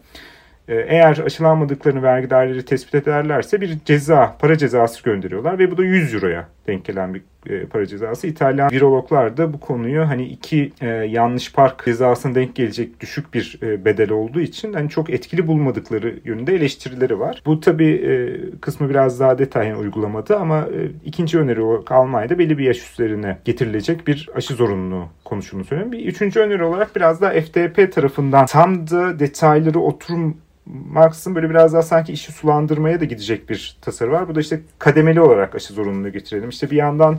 E, 0.69 0.75
eğer 0.75 1.19
aşılanmadıklarını 1.19 2.03
vergi 2.03 2.31
daireleri 2.31 2.65
tespit 2.65 2.95
ederlerse 2.95 3.61
bir 3.61 3.79
ceza, 3.85 4.37
para 4.39 4.59
cezası 4.59 5.03
gönderiyorlar 5.03 5.59
ve 5.59 5.71
bu 5.71 5.77
da 5.77 5.85
100 5.85 6.15
euroya 6.15 6.49
denk 6.67 6.85
gelen 6.85 7.15
bir 7.15 7.23
e, 7.51 7.67
para 7.67 7.87
cezası. 7.87 8.27
İtalyan 8.27 8.71
virologlar 8.71 9.37
da 9.37 9.53
bu 9.53 9.61
konuyu 9.61 10.09
hani 10.09 10.25
iki 10.25 10.73
e, 10.81 10.87
yanlış 10.89 11.53
park 11.53 11.85
cezasına 11.85 12.35
denk 12.35 12.55
gelecek 12.55 13.01
düşük 13.01 13.35
bir 13.35 13.59
e, 13.63 13.85
bedel 13.85 14.11
olduğu 14.11 14.41
için 14.41 14.73
hani 14.73 14.89
çok 14.89 15.11
etkili 15.11 15.47
bulmadıkları 15.47 16.15
yönünde 16.25 16.55
eleştirileri 16.55 17.21
var. 17.21 17.43
Bu 17.47 17.61
tabii 17.61 17.93
e, 17.93 18.41
kısmı 18.61 18.91
biraz 18.91 19.21
daha 19.21 19.39
detay 19.39 19.69
yani 19.69 19.79
uygulamadı 19.79 20.37
ama 20.37 20.59
e, 20.59 20.91
ikinci 21.05 21.39
öneri 21.39 21.61
olarak 21.61 21.93
Almanya'da 21.93 22.39
belli 22.39 22.59
bir 22.59 22.65
yaş 22.65 22.77
üstlerine 22.77 23.39
getirilecek 23.45 24.07
bir 24.07 24.29
aşı 24.35 24.55
zorunluluğu 24.55 25.05
konuşulduğunu 25.25 25.65
söylüyorum. 25.65 25.93
Bir 25.93 26.07
üçüncü 26.07 26.41
öneri 26.41 26.65
olarak 26.65 26.97
biraz 26.97 27.21
daha 27.21 27.33
FDP 27.33 27.93
tarafından 27.93 28.47
tam 28.47 28.91
da 28.91 29.19
detayları 29.19 29.81
oturum 29.81 30.37
Marx'ın 30.67 31.35
böyle 31.35 31.51
biraz 31.51 31.73
daha 31.73 31.83
sanki 31.83 32.13
işi 32.13 32.33
sulandırmaya 32.33 33.01
da 33.01 33.05
gidecek 33.05 33.51
bir 33.51 33.79
tasarı 33.81 34.13
var. 34.13 34.29
Bu 34.29 34.35
da 34.35 34.41
işte 34.41 34.61
kademeli 34.79 35.21
olarak 35.21 35.55
aşı 35.55 35.75
zorunluluğu 35.75 36.13
getirelim. 36.13 36.49
İşte 36.49 36.71
bir 36.71 36.77
yandan 36.77 37.19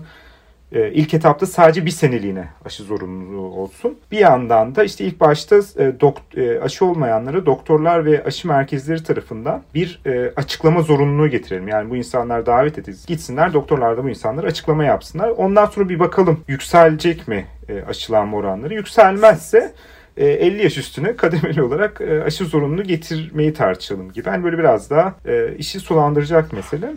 e, 0.72 0.92
ilk 0.92 1.14
etapta 1.14 1.46
sadece 1.46 1.86
bir 1.86 1.92
seneliğine 1.92 2.48
aşı 2.66 2.84
zorunluluğu 2.84 3.56
olsun. 3.56 3.98
Bir 4.12 4.18
yandan 4.18 4.76
da 4.76 4.84
işte 4.84 5.04
ilk 5.06 5.20
başta 5.20 5.56
e, 5.78 5.94
e, 6.36 6.60
aşı 6.60 6.86
olmayanlara 6.86 7.46
doktorlar 7.46 8.06
ve 8.06 8.24
aşı 8.24 8.48
merkezleri 8.48 9.04
tarafından 9.04 9.64
bir 9.76 10.02
açıklama 10.36 10.82
zorunluluğu 10.82 11.28
getirelim. 11.28 11.68
Yani 11.68 11.90
bu 11.90 11.96
insanlar 11.96 12.46
davet 12.46 12.78
edilsin. 12.78 13.08
Gitsinler 13.08 13.54
doktorlar 13.54 13.98
da 13.98 14.04
bu 14.04 14.10
insanlar 14.10 14.44
açıklama 14.44 14.84
yapsınlar. 14.84 15.30
Ondan 15.30 15.66
sonra 15.66 15.90
bir 15.90 16.00
bakalım 16.00 16.44
yükselecek 16.48 17.28
mi 17.28 17.46
e, 17.70 17.84
aşılanma 17.84 18.38
oranları. 18.38 18.74
Yükselmezse 18.74 19.74
50 20.18 20.60
e, 20.60 20.64
yaş 20.64 20.78
üstüne 20.78 21.16
kademeli 21.16 21.62
olarak 21.62 22.02
e, 22.02 22.24
aşı 22.24 22.46
zorunluluğu 22.46 22.84
getirmeyi 22.84 23.54
tartışalım 23.54 24.12
gibi. 24.12 24.30
Yani 24.30 24.44
böyle 24.44 24.58
biraz 24.58 24.90
daha 24.90 25.16
e, 25.26 25.56
işi 25.58 25.80
sulandıracak 25.80 26.54
mesele. 26.54 26.94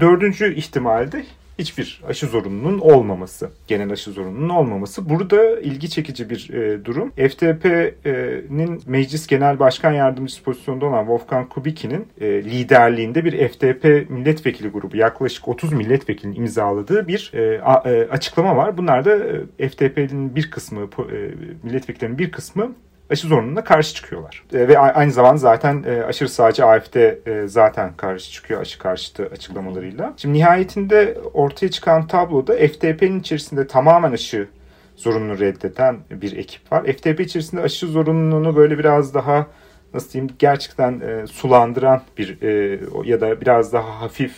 Dördüncü 0.00 0.54
ihtimalde 0.54 1.24
hiçbir 1.58 2.00
aşı 2.08 2.26
zorunluluğunun 2.26 2.78
olmaması, 2.78 3.50
genel 3.66 3.92
aşı 3.92 4.10
zorunluluğunun 4.10 4.48
olmaması. 4.48 5.08
Burada 5.08 5.60
ilgi 5.60 5.90
çekici 5.90 6.30
bir 6.30 6.50
e, 6.50 6.84
durum. 6.84 7.10
FDP'nin 7.10 8.82
Meclis 8.86 9.26
Genel 9.26 9.58
Başkan 9.58 9.92
Yardımcısı 9.92 10.42
pozisyonunda 10.42 10.86
olan 10.86 11.00
Wolfgang 11.00 11.48
Kubicki'nin 11.48 12.06
e, 12.20 12.26
liderliğinde 12.44 13.24
bir 13.24 13.48
FDP 13.48 14.10
milletvekili 14.10 14.68
grubu 14.68 14.96
yaklaşık 14.96 15.48
30 15.48 15.72
milletvekilinin 15.72 16.36
imzaladığı 16.36 17.08
bir 17.08 17.30
e, 17.34 17.60
a, 17.62 17.90
e, 17.90 18.08
açıklama 18.08 18.56
var. 18.56 18.76
Bunlar 18.76 19.04
da 19.04 19.16
e, 19.58 19.68
FDP'nin 19.68 20.36
bir 20.36 20.50
kısmı, 20.50 20.80
e, 20.82 21.30
milletvekillerinin 21.62 22.18
bir 22.18 22.30
kısmı 22.32 22.72
aşı 23.10 23.26
zorunluluğuna 23.26 23.64
karşı 23.64 23.94
çıkıyorlar. 23.94 24.44
E, 24.52 24.68
ve 24.68 24.78
aynı 24.78 25.12
zamanda 25.12 25.36
zaten 25.36 25.84
e, 25.86 26.02
aşırı 26.02 26.28
sağcı 26.28 26.66
AFD 26.66 26.96
e, 26.96 27.48
zaten 27.48 27.92
karşı 27.96 28.32
çıkıyor 28.32 28.60
aşı 28.60 28.78
karşıtı 28.78 29.26
açıklamalarıyla. 29.26 30.14
Şimdi 30.16 30.38
nihayetinde 30.38 31.18
ortaya 31.34 31.70
çıkan 31.70 32.06
tabloda 32.06 32.54
FDP'nin 32.54 33.20
içerisinde 33.20 33.66
tamamen 33.66 34.12
aşı 34.12 34.48
zorunluluğu 34.96 35.40
reddeden 35.40 35.96
bir 36.10 36.36
ekip 36.36 36.72
var. 36.72 36.84
FDP 36.84 37.20
içerisinde 37.20 37.60
aşı 37.60 37.86
zorunluluğunu 37.86 38.56
böyle 38.56 38.78
biraz 38.78 39.14
daha 39.14 39.46
nasıl 39.94 40.12
diyeyim 40.12 40.34
gerçekten 40.38 41.00
e, 41.00 41.26
sulandıran 41.26 42.02
bir 42.18 42.42
e, 42.42 42.80
ya 43.04 43.20
da 43.20 43.40
biraz 43.40 43.72
daha 43.72 44.00
hafif 44.00 44.34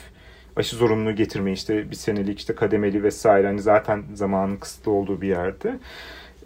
aşı 0.56 0.76
zorunluluğu 0.76 1.14
getirmeyi 1.14 1.56
işte 1.56 1.90
bir 1.90 1.96
senelik 1.96 2.38
işte 2.38 2.54
kademeli 2.54 3.02
vesaire 3.02 3.46
hani 3.46 3.60
zaten 3.60 4.04
zamanın 4.14 4.56
kısıtlı 4.56 4.92
olduğu 4.92 5.20
bir 5.20 5.28
yerde. 5.28 5.78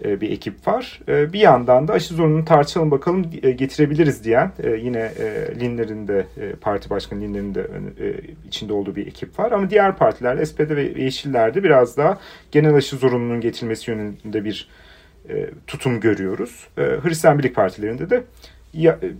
E, 0.04 0.20
bir 0.20 0.30
ekip 0.30 0.68
var. 0.68 1.00
E, 1.08 1.32
bir 1.32 1.38
yandan 1.38 1.88
da 1.88 1.92
aşı 1.92 2.14
zorunluluğunu 2.14 2.44
tartışalım 2.44 2.90
bakalım 2.90 3.30
e, 3.42 3.50
getirebiliriz 3.50 4.24
diyen 4.24 4.52
yine 4.78 5.12
Linler'in 5.60 6.08
de 6.08 6.26
parti 6.60 6.90
başkanı 6.90 7.20
Linler'in 7.20 7.54
de 7.54 7.66
içinde 8.46 8.72
olduğu 8.72 8.96
bir 8.96 9.06
ekip 9.06 9.38
var. 9.38 9.52
Ama 9.52 9.70
diğer 9.70 9.96
partiler 9.96 10.44
SPD 10.44 10.76
ve 10.76 11.02
Yeşiller'de 11.02 11.64
biraz 11.64 11.96
daha 11.96 12.18
genel 12.50 12.74
aşı 12.74 12.96
zorunluluğunun 12.96 13.40
getirilmesi 13.40 13.90
yönünde 13.90 14.44
bir 14.44 14.68
tutum 15.66 16.00
görüyoruz. 16.00 16.68
Hristiyan 16.76 17.38
Birlik 17.38 17.54
Partilerinde 17.54 18.10
de 18.10 18.24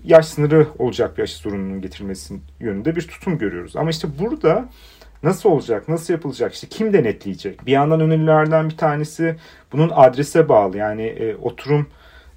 yaş 0.04 0.26
sınırı 0.26 0.66
olacak 0.78 1.18
bir 1.18 1.22
aşı 1.22 1.38
zorunluluğunun 1.38 1.80
getirilmesi 1.80 2.34
yönünde 2.60 2.96
bir 2.96 3.02
tutum 3.02 3.38
görüyoruz. 3.38 3.76
Ama 3.76 3.90
işte 3.90 4.08
burada 4.18 4.68
Nasıl 5.22 5.48
olacak? 5.48 5.88
Nasıl 5.88 6.14
yapılacak? 6.14 6.54
İşte 6.54 6.66
kim 6.66 6.92
denetleyecek? 6.92 7.66
Bir 7.66 7.72
yandan 7.72 8.00
önerilerden 8.00 8.70
bir 8.70 8.76
tanesi 8.76 9.36
bunun 9.72 9.90
adrese 9.94 10.48
bağlı. 10.48 10.76
Yani 10.76 11.02
e, 11.02 11.36
oturum 11.36 11.86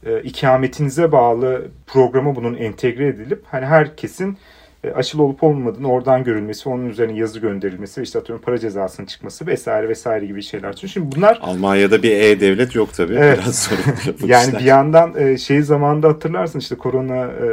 e, 0.06 0.22
ikametinize 0.22 1.12
bağlı 1.12 1.68
programa 1.88 2.36
bunun 2.36 2.56
entegre 2.56 3.08
edilip 3.08 3.44
hani 3.52 3.66
herkesin 3.66 4.38
e, 4.84 4.92
aşılı 4.92 5.24
olup 5.24 5.44
olmadığını 5.44 5.92
oradan 5.92 6.24
görülmesi, 6.24 6.70
onun 6.70 6.90
üzerine 6.90 7.18
yazı 7.20 7.40
gönderilmesi 7.40 8.02
ve 8.02 8.04
işte 8.04 8.20
atıyorum 8.20 8.46
para 8.46 8.58
cezasının 8.58 9.08
çıkması 9.08 9.48
vesaire 9.48 9.90
vesaire 9.90 10.26
gibi 10.26 10.44
şeyler. 10.44 10.74
Şimdi 10.74 11.16
bunlar 11.16 11.40
Almanya'da 11.42 12.04
bir 12.04 12.12
e-devlet 12.12 12.76
yok 12.76 12.94
tabii. 12.94 13.16
Evet. 13.16 13.40
Biraz 13.44 13.60
sorun. 13.60 13.84
yani 14.28 14.54
bir 14.54 14.66
yandan 14.66 15.14
e, 15.18 15.38
şey 15.38 15.62
zamanında 15.62 16.08
hatırlarsın 16.08 16.60
işte 16.60 16.76
korona 16.76 17.26
e, 17.26 17.48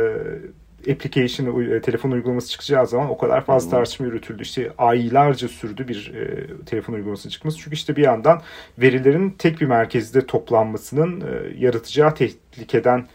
application, 0.93 1.61
e, 1.71 1.81
telefon 1.81 2.11
uygulaması 2.11 2.51
çıkacağı 2.51 2.87
zaman 2.87 3.11
o 3.11 3.19
kadar 3.19 3.45
fazla 3.45 3.71
tartışma 3.71 4.07
yürütüldü. 4.07 4.43
İşte 4.43 4.73
aylarca 4.79 5.49
sürdü 5.49 5.89
bir 5.89 6.15
e, 6.15 6.47
telefon 6.65 6.95
uygulaması 6.95 7.31
çıkması. 7.31 7.59
Çünkü 7.59 7.75
işte 7.75 7.97
bir 7.97 8.03
yandan 8.03 8.43
verilerin 8.79 9.31
tek 9.31 9.61
bir 9.61 9.67
merkezde 9.67 10.27
toplanmasının 10.27 11.21
e, 11.21 11.59
yaratacağı 11.59 12.15
tehlikeden 12.15 13.07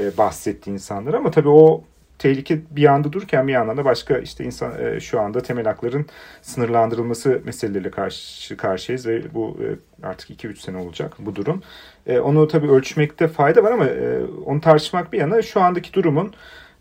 e, 0.00 0.16
bahsetti 0.16 0.70
insanlar. 0.70 1.14
Ama 1.14 1.30
tabii 1.30 1.48
o 1.48 1.84
tehlike 2.18 2.60
bir 2.70 2.82
yanda 2.82 3.12
dururken 3.12 3.48
bir 3.48 3.52
yandan 3.52 3.76
da 3.76 3.84
başka 3.84 4.18
işte 4.18 4.44
insan 4.44 4.84
e, 4.84 5.00
şu 5.00 5.20
anda 5.20 5.40
temel 5.40 5.64
hakların 5.64 6.06
sınırlandırılması 6.42 7.40
meseleleriyle 7.44 7.90
karşı 7.90 8.56
karşıyayız 8.56 9.06
ve 9.06 9.34
bu 9.34 9.58
e, 9.62 9.66
artık 10.06 10.30
2-3 10.30 10.56
sene 10.56 10.76
olacak 10.76 11.14
bu 11.18 11.36
durum. 11.36 11.62
E, 12.06 12.18
onu 12.18 12.48
tabii 12.48 12.70
ölçmekte 12.70 13.28
fayda 13.28 13.62
var 13.62 13.72
ama 13.72 13.86
e, 13.86 14.24
onu 14.44 14.60
tartışmak 14.60 15.12
bir 15.12 15.18
yana 15.18 15.42
şu 15.42 15.60
andaki 15.60 15.92
durumun 15.92 16.34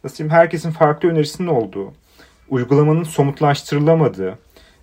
nasıl 0.05 0.17
diyeyim 0.17 0.33
herkesin 0.33 0.71
farklı 0.71 1.09
önerisinin 1.09 1.47
olduğu, 1.47 1.93
uygulamanın 2.49 3.03
somutlaştırılamadığı, 3.03 4.39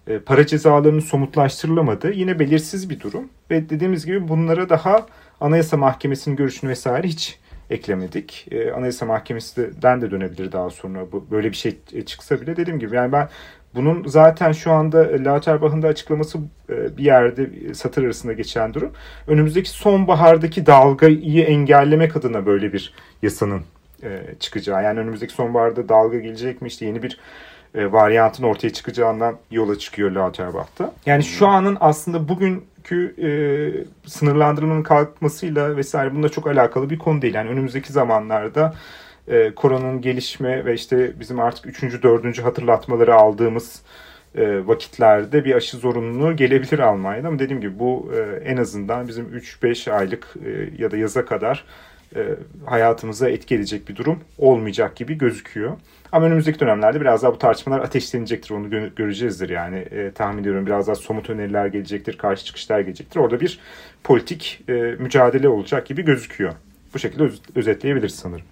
e, 0.06 0.18
para 0.18 0.46
cezalarının 0.46 1.00
somutlaştırılamadığı 1.00 2.12
yine 2.12 2.38
belirsiz 2.38 2.90
bir 2.90 3.00
durum. 3.00 3.28
Ve 3.50 3.70
dediğimiz 3.70 4.06
gibi 4.06 4.28
bunlara 4.28 4.68
daha 4.68 5.06
Anayasa 5.40 5.76
Mahkemesi'nin 5.76 6.36
görüşünü 6.36 6.70
vesaire 6.70 7.08
hiç 7.08 7.38
eklemedik. 7.70 8.48
E, 8.50 8.72
Anayasa 8.72 9.06
Mahkemesi'den 9.06 10.00
de 10.00 10.10
dönebilir 10.10 10.52
daha 10.52 10.70
sonra 10.70 11.12
bu 11.12 11.26
böyle 11.30 11.50
bir 11.50 11.56
şey 11.56 11.76
çıksa 12.06 12.40
bile 12.40 12.56
dediğim 12.56 12.78
gibi 12.78 12.96
yani 12.96 13.12
ben 13.12 13.28
bunun 13.74 14.08
zaten 14.08 14.52
şu 14.52 14.72
anda 14.72 14.98
Lauterbach'ın 14.98 15.82
da 15.82 15.88
açıklaması 15.88 16.38
e, 16.70 16.96
bir 16.96 17.04
yerde 17.04 17.74
satır 17.74 18.04
arasında 18.04 18.32
geçen 18.32 18.74
durum. 18.74 18.92
Önümüzdeki 19.26 19.70
sonbahardaki 19.70 20.66
dalgayı 20.66 21.44
engellemek 21.44 22.16
adına 22.16 22.46
böyle 22.46 22.72
bir 22.72 22.94
yasanın 23.22 23.62
e, 24.02 24.34
çıkacağı. 24.40 24.82
Yani 24.82 25.00
önümüzdeki 25.00 25.32
sonbaharda 25.32 25.88
dalga 25.88 26.18
gelecek 26.18 26.62
mi 26.62 26.68
işte 26.68 26.86
yeni 26.86 27.02
bir 27.02 27.18
e, 27.74 27.92
varyantın 27.92 28.44
ortaya 28.44 28.70
çıkacağından 28.70 29.36
yola 29.50 29.78
çıkıyor 29.78 30.10
Lauterbach'ta. 30.10 30.92
Yani 31.06 31.24
şu 31.24 31.46
anın 31.46 31.76
aslında 31.80 32.28
bugünkü 32.28 33.14
e, 33.22 33.28
sınırlandırmanın 34.08 34.82
kalkmasıyla 34.82 35.76
vesaire 35.76 36.12
bununla 36.12 36.28
çok 36.28 36.46
alakalı 36.46 36.90
bir 36.90 36.98
konu 36.98 37.22
değil. 37.22 37.34
Yani 37.34 37.50
önümüzdeki 37.50 37.92
zamanlarda 37.92 38.74
e, 39.28 39.54
koronanın 39.54 40.00
gelişme 40.00 40.64
ve 40.64 40.74
işte 40.74 41.20
bizim 41.20 41.40
artık 41.40 41.82
3. 41.82 42.02
4. 42.02 42.44
hatırlatmaları 42.44 43.14
aldığımız 43.14 43.82
e, 44.34 44.66
vakitlerde 44.66 45.44
bir 45.44 45.54
aşı 45.54 45.76
zorunluluğu 45.76 46.36
gelebilir 46.36 46.78
Almanya'da. 46.78 47.28
Ama 47.28 47.38
dediğim 47.38 47.60
gibi 47.60 47.78
bu 47.78 48.12
e, 48.16 48.44
en 48.44 48.56
azından 48.56 49.08
bizim 49.08 49.24
3-5 49.24 49.90
aylık 49.92 50.34
e, 50.44 50.82
ya 50.82 50.90
da 50.90 50.96
yaza 50.96 51.24
kadar 51.24 51.64
hayatımıza 52.66 53.28
etki 53.28 53.54
edecek 53.54 53.88
bir 53.88 53.96
durum 53.96 54.20
olmayacak 54.38 54.96
gibi 54.96 55.18
gözüküyor. 55.18 55.76
Ama 56.12 56.26
önümüzdeki 56.26 56.60
dönemlerde 56.60 57.00
biraz 57.00 57.22
daha 57.22 57.32
bu 57.34 57.38
tartışmalar 57.38 57.80
ateşlenecektir. 57.80 58.50
Onu 58.50 58.66
gö- 58.66 58.94
göreceğizdir 58.94 59.48
yani. 59.48 59.76
E, 59.76 60.10
tahmin 60.12 60.42
ediyorum 60.42 60.66
biraz 60.66 60.86
daha 60.86 60.94
somut 60.96 61.30
öneriler 61.30 61.66
gelecektir, 61.66 62.18
karşı 62.18 62.44
çıkışlar 62.44 62.80
gelecektir. 62.80 63.20
Orada 63.20 63.40
bir 63.40 63.58
politik 64.04 64.64
e, 64.68 64.72
mücadele 64.72 65.48
olacak 65.48 65.86
gibi 65.86 66.02
gözüküyor. 66.02 66.52
Bu 66.94 66.98
şekilde 66.98 67.22
öz- 67.22 67.40
özetleyebiliriz 67.56 68.14
sanırım. 68.14 68.44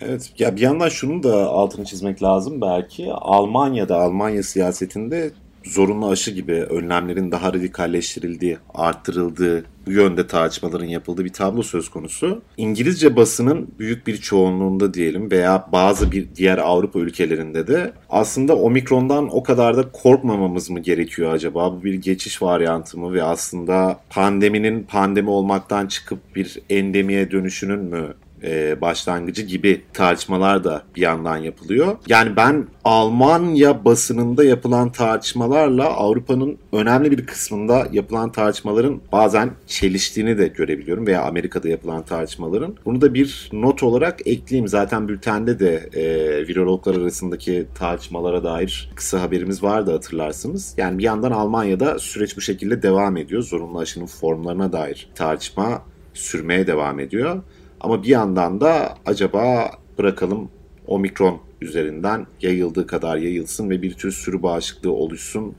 Evet 0.00 0.32
ya 0.38 0.56
bir 0.56 0.60
yandan 0.60 0.88
şunu 0.88 1.22
da 1.22 1.48
altını 1.48 1.84
çizmek 1.84 2.22
lazım 2.22 2.60
belki. 2.60 3.12
Almanya'da 3.12 3.96
Almanya 3.96 4.42
siyasetinde 4.42 5.30
zorunlu 5.64 6.10
aşı 6.10 6.30
gibi 6.30 6.52
önlemlerin 6.52 7.32
daha 7.32 7.52
radikalleştirildiği, 7.52 8.58
arttırıldığı, 8.74 9.64
bu 9.86 9.92
yönde 9.92 10.26
tartışmaların 10.26 10.86
yapıldığı 10.86 11.24
bir 11.24 11.32
tablo 11.32 11.62
söz 11.62 11.88
konusu. 11.88 12.42
İngilizce 12.56 13.16
basının 13.16 13.68
büyük 13.78 14.06
bir 14.06 14.16
çoğunluğunda 14.16 14.94
diyelim 14.94 15.30
veya 15.30 15.68
bazı 15.72 16.12
bir 16.12 16.28
diğer 16.36 16.58
Avrupa 16.58 16.98
ülkelerinde 16.98 17.66
de 17.66 17.92
aslında 18.10 18.56
omikrondan 18.56 19.36
o 19.36 19.42
kadar 19.42 19.76
da 19.76 19.92
korkmamamız 19.92 20.70
mı 20.70 20.80
gerekiyor 20.80 21.32
acaba? 21.32 21.72
Bu 21.72 21.84
bir 21.84 21.94
geçiş 21.94 22.42
varyantı 22.42 22.98
mı 22.98 23.12
ve 23.12 23.22
aslında 23.22 24.00
pandeminin 24.10 24.82
pandemi 24.82 25.30
olmaktan 25.30 25.86
çıkıp 25.86 26.18
bir 26.36 26.58
endemiye 26.70 27.30
dönüşünün 27.30 27.80
mü 27.80 28.14
e, 28.42 28.80
başlangıcı 28.80 29.42
gibi 29.42 29.82
tartışmalar 29.92 30.64
da 30.64 30.82
bir 30.96 31.00
yandan 31.00 31.36
yapılıyor. 31.36 31.96
Yani 32.06 32.36
ben 32.36 32.66
Almanya 32.84 33.84
basınında 33.84 34.44
yapılan 34.44 34.92
tartışmalarla 34.92 35.84
Avrupa'nın 35.84 36.58
önemli 36.72 37.10
bir 37.10 37.26
kısmında 37.26 37.86
yapılan 37.92 38.32
tartışmaların 38.32 39.00
bazen 39.12 39.50
çeliştiğini 39.66 40.38
de 40.38 40.48
görebiliyorum 40.48 41.06
veya 41.06 41.22
Amerika'da 41.22 41.68
yapılan 41.68 42.02
tartışmaların. 42.02 42.76
Bunu 42.84 43.00
da 43.00 43.14
bir 43.14 43.50
not 43.52 43.82
olarak 43.82 44.26
ekleyeyim. 44.26 44.68
Zaten 44.68 45.08
bültende 45.08 45.58
de 45.58 45.74
e, 45.92 46.04
virologlar 46.48 46.94
arasındaki 46.94 47.66
tartışmalara 47.74 48.44
dair 48.44 48.90
kısa 48.94 49.22
haberimiz 49.22 49.62
vardı 49.62 49.92
hatırlarsınız. 49.92 50.74
Yani 50.76 50.98
bir 50.98 51.02
yandan 51.02 51.30
Almanya'da 51.30 51.98
süreç 51.98 52.36
bu 52.36 52.40
şekilde 52.40 52.82
devam 52.82 53.16
ediyor. 53.16 53.42
Zorunlu 53.42 53.78
aşının 53.78 54.06
formlarına 54.06 54.72
dair 54.72 55.08
tartışma 55.14 55.82
sürmeye 56.14 56.66
devam 56.66 57.00
ediyor. 57.00 57.42
Ama 57.80 58.02
bir 58.02 58.08
yandan 58.08 58.60
da 58.60 58.94
acaba 59.06 59.70
bırakalım 59.98 60.50
omikron 60.86 61.40
üzerinden 61.60 62.26
yayıldığı 62.40 62.86
kadar 62.86 63.16
yayılsın 63.16 63.70
ve 63.70 63.82
bir 63.82 63.92
tür 63.92 64.12
sürü 64.12 64.42
bağışıklığı 64.42 64.92
oluşsun. 64.92 65.54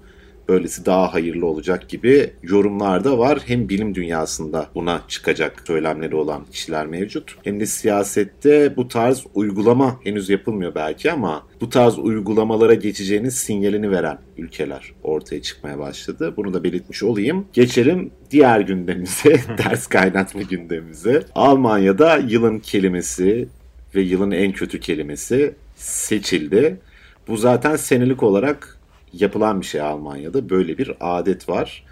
Böylesi 0.50 0.86
daha 0.86 1.13
hayırlı 1.13 1.46
olacak 1.46 1.89
gibi 1.89 2.34
yorumlar 2.44 3.03
da 3.03 3.18
var. 3.18 3.39
Hem 3.46 3.70
bilim 3.70 3.96
dünyasında 3.96 4.68
buna 4.75 5.01
çıkacak 5.08 5.63
söylemleri 5.68 6.15
olan 6.15 6.46
kişiler 6.51 6.88
mevcut. 6.88 7.36
Hem 7.44 7.60
de 7.60 7.65
siyasette 7.65 8.75
bu 8.75 8.88
tarz 8.88 9.25
uygulama 9.34 10.00
henüz 10.03 10.29
yapılmıyor 10.29 10.75
belki 10.75 11.12
ama 11.12 11.48
bu 11.62 11.70
tarz 11.70 12.00
uygulamalara 12.00 12.74
geçeceğinin 12.74 13.29
sinyalini 13.29 13.91
veren 13.91 14.18
ülkeler 14.38 14.94
ortaya 15.03 15.41
çıkmaya 15.41 15.79
başladı. 15.79 16.34
Bunu 16.38 16.53
da 16.53 16.63
belirtmiş 16.63 17.03
olayım. 17.03 17.46
Geçelim 17.53 18.12
diğer 18.32 18.60
gündemimize, 18.60 19.41
ders 19.58 19.88
kaynatma 19.88 20.41
gündemimize. 20.41 21.24
Almanya'da 21.36 22.18
yılın 22.18 22.60
kelimesi 22.60 23.48
ve 23.96 24.01
yılın 24.01 24.32
en 24.32 24.51
kötü 24.51 24.79
kelimesi 24.79 25.56
seçildi. 25.75 26.79
Bu 27.27 27.38
zaten 27.38 27.75
senelik 27.75 28.24
olarak 28.24 28.78
yapılan 29.13 29.61
bir 29.61 29.65
şey 29.65 29.81
Almanya'da. 29.81 30.49
Böyle 30.49 30.77
bir 30.77 30.91
adet 30.99 31.49
var. 31.49 31.85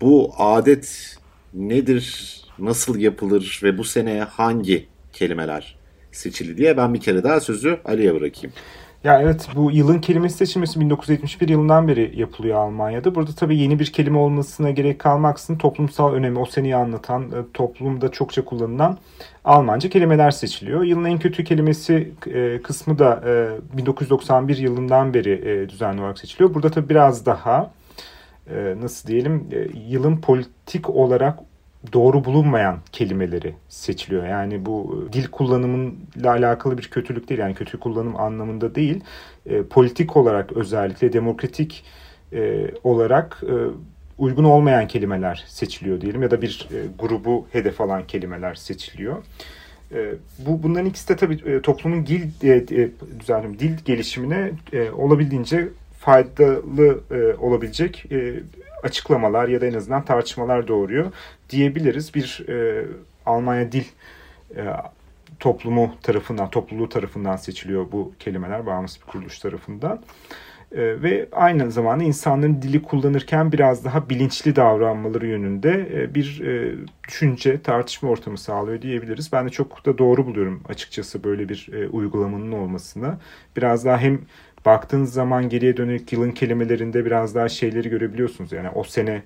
Bu 0.00 0.32
adet 0.38 1.16
nedir, 1.54 2.36
nasıl 2.58 2.98
yapılır 2.98 3.60
ve 3.62 3.78
bu 3.78 3.84
sene 3.84 4.20
hangi 4.20 4.86
kelimeler 5.12 5.76
seçildi 6.12 6.56
diye 6.56 6.76
ben 6.76 6.94
bir 6.94 7.00
kere 7.00 7.24
daha 7.24 7.40
sözü 7.40 7.78
Ali'ye 7.84 8.14
bırakayım. 8.14 8.56
Ya 9.06 9.20
evet 9.20 9.48
bu 9.54 9.70
yılın 9.70 9.98
kelimesi 9.98 10.36
seçilmesi 10.36 10.80
1971 10.80 11.48
yılından 11.48 11.88
beri 11.88 12.12
yapılıyor 12.20 12.56
Almanya'da. 12.56 13.14
Burada 13.14 13.32
tabii 13.32 13.58
yeni 13.58 13.78
bir 13.78 13.86
kelime 13.86 14.18
olmasına 14.18 14.70
gerek 14.70 14.98
kalmaksızın 14.98 15.58
toplumsal 15.58 16.12
önemi, 16.12 16.38
o 16.38 16.46
seneyi 16.46 16.76
anlatan, 16.76 17.22
e, 17.22 17.34
toplumda 17.54 18.10
çokça 18.10 18.44
kullanılan 18.44 18.98
Almanca 19.44 19.88
kelimeler 19.88 20.30
seçiliyor. 20.30 20.82
Yılın 20.82 21.04
en 21.04 21.18
kötü 21.18 21.44
kelimesi 21.44 22.12
e, 22.26 22.62
kısmı 22.62 22.98
da 22.98 23.22
1991 23.76 24.56
yılından 24.56 25.14
beri 25.14 25.32
e, 25.32 25.68
düzenli 25.68 26.00
olarak 26.00 26.18
seçiliyor. 26.18 26.54
Burada 26.54 26.70
tabii 26.70 26.88
biraz 26.88 27.26
daha 27.26 27.70
nasıl 28.80 29.08
diyelim 29.08 29.48
yılın 29.88 30.16
politik 30.20 30.90
olarak 30.90 31.38
doğru 31.92 32.24
bulunmayan 32.24 32.78
kelimeleri 32.92 33.54
seçiliyor. 33.68 34.26
Yani 34.26 34.66
bu 34.66 35.06
e, 35.08 35.12
dil 35.12 35.26
kullanımıyla 35.28 36.30
alakalı 36.30 36.78
bir 36.78 36.88
kötülük 36.88 37.28
değil. 37.28 37.40
Yani 37.40 37.54
kötü 37.54 37.80
kullanım 37.80 38.16
anlamında 38.16 38.74
değil. 38.74 39.00
E, 39.46 39.62
politik 39.62 40.16
olarak 40.16 40.52
özellikle 40.52 41.12
demokratik 41.12 41.84
e, 42.32 42.70
olarak 42.84 43.42
e, 43.42 43.54
uygun 44.18 44.44
olmayan 44.44 44.88
kelimeler 44.88 45.44
seçiliyor 45.48 46.00
diyelim 46.00 46.22
ya 46.22 46.30
da 46.30 46.42
bir 46.42 46.68
e, 46.72 46.76
grubu 46.98 47.46
hedef 47.52 47.80
alan 47.80 48.06
kelimeler 48.06 48.54
seçiliyor. 48.54 49.16
E, 49.92 50.14
bu 50.38 50.62
bunların 50.62 50.86
ikisi 50.86 51.08
de 51.08 51.16
tabii 51.16 51.50
e, 51.50 51.60
toplumun 51.62 52.06
dil 52.06 52.22
e, 52.42 52.56
e, 52.56 52.90
düzenlim 53.20 53.58
dil 53.58 53.76
gelişimine 53.84 54.50
e, 54.72 54.90
olabildiğince 54.90 55.68
faydalı 55.98 57.00
e, 57.10 57.34
olabilecek 57.34 58.06
e, 58.12 58.34
açıklamalar 58.86 59.48
ya 59.48 59.60
da 59.60 59.66
en 59.66 59.74
azından 59.74 60.04
tartışmalar 60.04 60.68
doğuruyor 60.68 61.12
diyebiliriz. 61.50 62.14
Bir 62.14 62.44
e, 62.48 62.86
Almanya 63.26 63.72
dil 63.72 63.84
e, 64.56 64.62
toplumu 65.40 65.94
tarafından, 66.02 66.50
topluluğu 66.50 66.88
tarafından 66.88 67.36
seçiliyor 67.36 67.92
bu 67.92 68.12
kelimeler 68.18 68.66
bağımsız 68.66 69.00
bir 69.00 69.06
kuruluş 69.06 69.38
tarafından. 69.38 70.00
E, 70.72 71.02
ve 71.02 71.28
aynı 71.32 71.70
zamanda 71.70 72.04
insanların 72.04 72.62
dili 72.62 72.82
kullanırken 72.82 73.52
biraz 73.52 73.84
daha 73.84 74.08
bilinçli 74.10 74.56
davranmaları 74.56 75.26
yönünde 75.26 75.88
e, 75.94 76.14
bir 76.14 76.40
e, 76.40 76.74
düşünce, 77.08 77.62
tartışma 77.62 78.08
ortamı 78.08 78.38
sağlıyor 78.38 78.82
diyebiliriz. 78.82 79.32
Ben 79.32 79.46
de 79.46 79.50
çok 79.50 79.86
da 79.86 79.98
doğru 79.98 80.26
buluyorum 80.26 80.62
açıkçası 80.68 81.24
böyle 81.24 81.48
bir 81.48 81.68
e, 81.72 81.88
uygulamanın 81.88 82.52
olmasını. 82.52 83.18
Biraz 83.56 83.84
daha 83.84 83.98
hem 83.98 84.20
baktığınız 84.66 85.12
zaman 85.12 85.48
geriye 85.48 85.76
dönük 85.76 86.12
yılın 86.12 86.30
kelimelerinde 86.30 87.04
biraz 87.04 87.34
daha 87.34 87.48
şeyleri 87.48 87.88
görebiliyorsunuz. 87.88 88.52
Yani 88.52 88.68
o 88.74 88.84
sene 88.84 89.22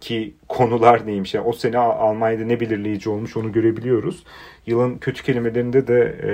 ki 0.00 0.34
konular 0.48 1.06
neymiş. 1.06 1.34
Yani 1.34 1.46
o 1.46 1.52
sene 1.52 1.78
Almanya'da 1.78 2.44
ne 2.44 2.60
belirleyici 2.60 3.10
olmuş 3.10 3.36
onu 3.36 3.52
görebiliyoruz. 3.52 4.24
Yılın 4.66 4.98
kötü 4.98 5.22
kelimelerinde 5.22 5.86
de 5.86 6.16
e, 6.22 6.32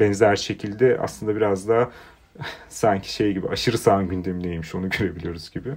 benzer 0.00 0.36
şekilde 0.36 0.98
aslında 1.00 1.36
biraz 1.36 1.68
daha 1.68 1.90
sanki 2.68 3.12
şey 3.12 3.32
gibi 3.32 3.48
aşırı 3.48 3.78
sağın 3.78 4.08
gündemindeymiş 4.08 4.74
onu 4.74 4.90
görebiliyoruz 4.90 5.50
gibi. 5.50 5.68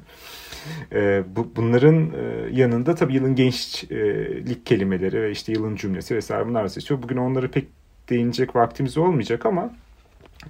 E, 0.94 1.24
bu, 1.36 1.52
bunların 1.56 2.12
e, 2.14 2.50
yanında 2.52 2.96
tabii 2.96 3.14
yılın 3.14 3.36
gençlik 3.36 4.66
kelimeleri 4.66 5.22
ve 5.22 5.32
işte 5.32 5.52
yılın 5.52 5.76
cümlesi 5.76 6.16
vesaire 6.16 6.48
bunlar 6.48 6.68
seçiyor. 6.68 7.04
Bugün 7.04 7.18
onları 7.18 7.52
pek 7.52 7.68
değinecek 8.10 8.56
vaktimiz 8.56 8.98
olmayacak 8.98 9.46
ama 9.46 9.74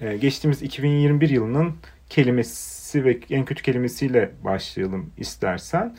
e, 0.01 0.17
geçtiğimiz 0.17 0.61
2021 0.61 1.29
yılının 1.29 1.75
kelimesi 2.09 3.05
ve 3.05 3.19
en 3.29 3.45
kötü 3.45 3.63
kelimesiyle 3.63 4.31
başlayalım 4.43 5.11
istersen. 5.17 5.95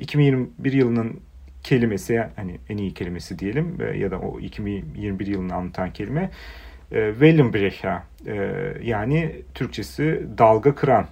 2021 0.00 0.72
ee, 0.72 0.76
yılının 0.76 1.20
kelimesi 1.62 2.24
hani 2.36 2.58
en 2.68 2.76
iyi 2.76 2.94
kelimesi 2.94 3.38
diyelim 3.38 3.78
ya 3.94 4.10
da 4.10 4.18
o 4.18 4.40
2021 4.40 5.26
yılını 5.26 5.54
anlatan 5.54 5.92
kelime 5.92 6.30
e, 6.92 7.10
Wellenbrecher 7.10 8.02
e, 8.26 8.36
yani 8.82 9.42
Türkçesi 9.54 10.26
dalga 10.38 10.74
kıran 10.74 11.06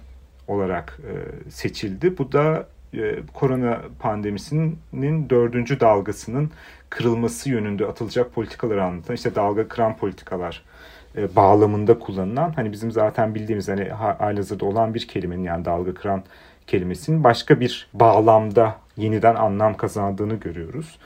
olarak 0.47 0.99
e, 1.03 1.13
seçildi. 1.51 2.17
Bu 2.17 2.31
da 2.31 2.67
korona 3.33 3.81
pandemisinin 3.99 5.29
dördüncü 5.29 5.79
dalgasının 5.79 6.51
kırılması 6.89 7.49
yönünde 7.49 7.85
atılacak 7.85 8.33
politikaları 8.33 8.83
anlatan 8.83 9.15
işte 9.15 9.35
dalga 9.35 9.67
kıran 9.67 9.97
politikalar 9.97 10.63
bağlamında 11.35 11.99
kullanılan 11.99 12.51
hani 12.51 12.71
bizim 12.71 12.91
zaten 12.91 13.35
bildiğimiz 13.35 13.69
hani 13.69 13.89
halihazırda 13.89 14.65
olan 14.65 14.93
bir 14.93 15.07
kelimenin 15.07 15.43
yani 15.43 15.65
dalga 15.65 15.93
kıran 15.93 16.23
kelimesinin 16.67 17.23
başka 17.23 17.59
bir 17.59 17.87
bağlamda 17.93 18.75
yeniden 18.97 19.35
anlam 19.35 19.77
kazandığını 19.77 20.35
görüyoruz. 20.35 20.99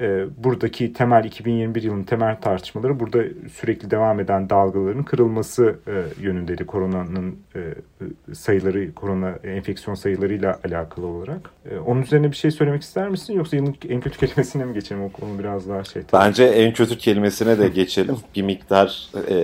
Ee, 0.00 0.24
buradaki 0.38 0.92
temel 0.92 1.24
2021 1.24 1.82
yılının 1.82 2.04
temel 2.04 2.40
tartışmaları 2.40 3.00
burada 3.00 3.22
sürekli 3.52 3.90
devam 3.90 4.20
eden 4.20 4.50
dalgaların 4.50 5.02
kırılması 5.02 5.76
e, 5.88 6.22
yönündeydi 6.22 6.66
koronanın 6.66 7.36
e, 7.56 7.60
sayıları 8.34 8.94
korona 8.94 9.30
enfeksiyon 9.44 9.94
sayılarıyla 9.94 10.58
alakalı 10.64 11.06
olarak. 11.06 11.50
E, 11.70 11.78
onun 11.78 12.02
üzerine 12.02 12.30
bir 12.30 12.36
şey 12.36 12.50
söylemek 12.50 12.82
ister 12.82 13.08
misin 13.08 13.34
yoksa 13.34 13.56
yılın 13.56 13.76
en 13.88 14.00
kötü 14.00 14.18
kelimesine 14.18 14.64
mi 14.64 14.74
geçelim 14.74 15.02
o 15.02 15.12
konu 15.12 15.38
biraz 15.38 15.68
daha 15.68 15.84
şey. 15.84 16.02
Tabii. 16.02 16.22
Bence 16.22 16.44
en 16.44 16.72
kötü 16.72 16.98
kelimesine 16.98 17.58
de 17.58 17.68
geçelim. 17.68 18.16
bir 18.36 18.42
miktar 18.42 19.08
e, 19.28 19.36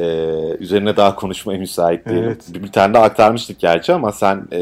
üzerine 0.59 0.97
daha 0.97 1.17
konuşmaya 1.17 1.59
müsait 1.59 2.07
değilim. 2.07 2.25
Evet. 2.25 2.45
Bir, 2.55 2.63
bir 2.63 2.73
tane 2.73 2.95
de 2.95 2.99
aktarmıştık 2.99 3.59
gerçi 3.59 3.93
ama 3.93 4.13
sen 4.13 4.43
e, 4.53 4.61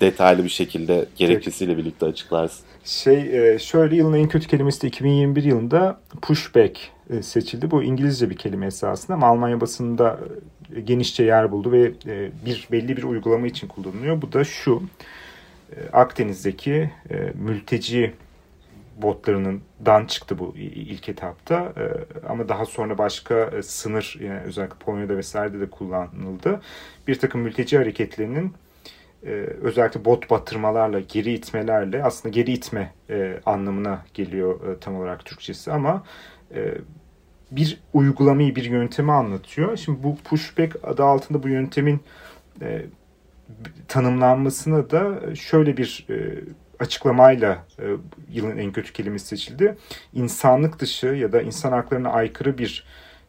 detaylı 0.00 0.44
bir 0.44 0.48
şekilde 0.48 1.06
gerekçesiyle 1.16 1.76
birlikte 1.76 2.06
açıklarsın. 2.06 2.66
Şey 2.84 3.58
şöyle 3.58 3.96
yılın 3.96 4.14
en 4.18 4.28
kötü 4.28 4.48
kelimesi 4.48 4.82
de 4.82 4.86
2021 4.86 5.44
yılında 5.44 6.00
pushback 6.22 6.78
seçildi. 7.22 7.70
Bu 7.70 7.82
İngilizce 7.82 8.30
bir 8.30 8.36
kelime 8.36 8.66
esasında 8.66 9.14
ama 9.14 9.26
Almanya 9.26 9.60
basında 9.60 10.18
genişçe 10.84 11.24
yer 11.24 11.52
buldu 11.52 11.72
ve 11.72 11.92
bir 12.46 12.68
belli 12.72 12.96
bir 12.96 13.02
uygulama 13.02 13.46
için 13.46 13.68
kullanılıyor. 13.68 14.22
Bu 14.22 14.32
da 14.32 14.44
şu. 14.44 14.82
Akdeniz'deki 15.92 16.90
mülteci 17.34 18.12
botlarının 19.02 19.60
dan 19.86 20.06
çıktı 20.06 20.38
bu 20.38 20.54
ilk 20.56 21.08
etapta 21.08 21.72
ama 22.28 22.48
daha 22.48 22.66
sonra 22.66 22.98
başka 22.98 23.50
sınır 23.62 24.18
yani 24.20 24.40
özellikle 24.40 24.76
Polonya'da 24.76 25.16
vesairede 25.16 25.60
de 25.60 25.70
kullanıldı. 25.70 26.60
Bir 27.08 27.18
takım 27.18 27.40
mülteci 27.40 27.78
hareketlerinin 27.78 28.52
özellikle 29.62 30.04
bot 30.04 30.30
batırmalarla, 30.30 31.00
geri 31.00 31.32
itmelerle 31.32 32.04
aslında 32.04 32.32
geri 32.32 32.52
itme 32.52 32.94
anlamına 33.46 34.04
geliyor 34.14 34.80
tam 34.80 34.96
olarak 34.96 35.24
Türkçesi 35.24 35.72
ama 35.72 36.04
bir 37.50 37.80
uygulamayı, 37.92 38.56
bir 38.56 38.64
yöntemi 38.64 39.12
anlatıyor. 39.12 39.76
Şimdi 39.76 40.02
bu 40.02 40.16
pushback 40.16 40.76
adı 40.82 41.04
altında 41.04 41.42
bu 41.42 41.48
yöntemin 41.48 42.00
tanımlanmasına 43.88 44.90
da 44.90 45.34
şöyle 45.34 45.76
bir 45.76 46.06
açıklamayla 46.80 47.66
e, 47.78 47.84
yılın 48.32 48.58
en 48.58 48.72
kötü 48.72 48.92
kelimesi 48.92 49.26
seçildi. 49.26 49.76
İnsanlık 50.12 50.80
dışı 50.80 51.06
ya 51.06 51.32
da 51.32 51.42
insan 51.42 51.72
haklarına 51.72 52.10
aykırı 52.10 52.58
bir 52.58 52.84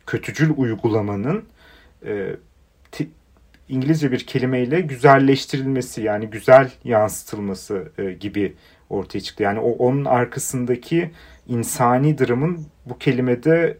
kötücül 0.05 0.53
uygulamanın 0.57 1.45
e, 2.05 2.35
te, 2.91 3.07
İngilizce 3.71 4.11
bir 4.11 4.19
kelimeyle 4.19 4.81
güzelleştirilmesi 4.81 6.01
yani 6.01 6.27
güzel 6.27 6.71
yansıtılması 6.83 7.91
e, 7.97 8.11
gibi 8.11 8.53
ortaya 8.89 9.19
çıktı. 9.19 9.43
Yani 9.43 9.59
o 9.59 9.71
onun 9.71 10.05
arkasındaki 10.05 11.11
insani 11.47 12.17
dramın 12.17 12.65
bu 12.85 12.97
kelimede 12.97 13.77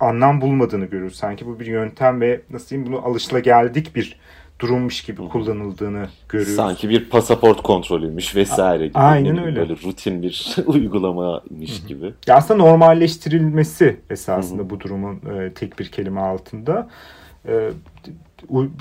anlam 0.00 0.40
bulmadığını 0.40 0.84
görüyoruz. 0.84 1.16
Sanki 1.16 1.46
bu 1.46 1.60
bir 1.60 1.66
yöntem 1.66 2.20
ve 2.20 2.40
nasıl 2.50 2.68
diyeyim 2.68 2.92
bunu 2.92 3.06
alışılageldik 3.06 3.96
bir 3.96 4.16
durummuş 4.58 5.02
gibi 5.02 5.28
kullanıldığını 5.28 6.08
görüyoruz. 6.28 6.56
Sanki 6.56 6.88
bir 6.88 7.10
pasaport 7.10 7.62
kontrolüymüş 7.62 8.36
vesaire 8.36 8.86
gibi. 8.86 8.98
Aynen 8.98 9.44
öyle. 9.44 9.56
Böyle 9.56 9.76
rutin 9.84 10.22
bir 10.22 10.56
uygulamaymış 10.66 11.86
gibi. 11.86 12.14
Ya 12.26 12.36
aslında 12.36 12.64
normalleştirilmesi 12.64 14.00
esasında 14.10 14.62
Hı-hı. 14.62 14.70
bu 14.70 14.80
durumun 14.80 15.16
e, 15.16 15.52
tek 15.52 15.78
bir 15.78 15.88
kelime 15.88 16.20
altında. 16.20 16.88
E, 17.48 17.70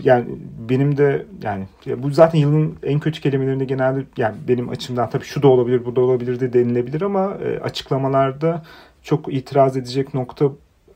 yani 0.03 0.25
benim 0.69 0.97
de 0.97 1.25
yani 1.43 1.65
bu 1.97 2.11
zaten 2.11 2.39
yılın 2.39 2.77
en 2.83 2.99
kötü 2.99 3.21
kelimelerinde 3.21 3.65
genelde 3.65 4.03
yani 4.17 4.35
benim 4.47 4.69
açımdan 4.69 5.09
tabii 5.09 5.25
şu 5.25 5.43
da 5.43 5.47
olabilir 5.47 5.85
bu 5.85 5.95
da 5.95 6.01
olabilir 6.01 6.39
de 6.39 6.53
denilebilir 6.53 7.01
ama 7.01 7.37
e, 7.43 7.59
açıklamalarda 7.59 8.63
çok 9.03 9.33
itiraz 9.33 9.77
edecek 9.77 10.13
nokta 10.13 10.45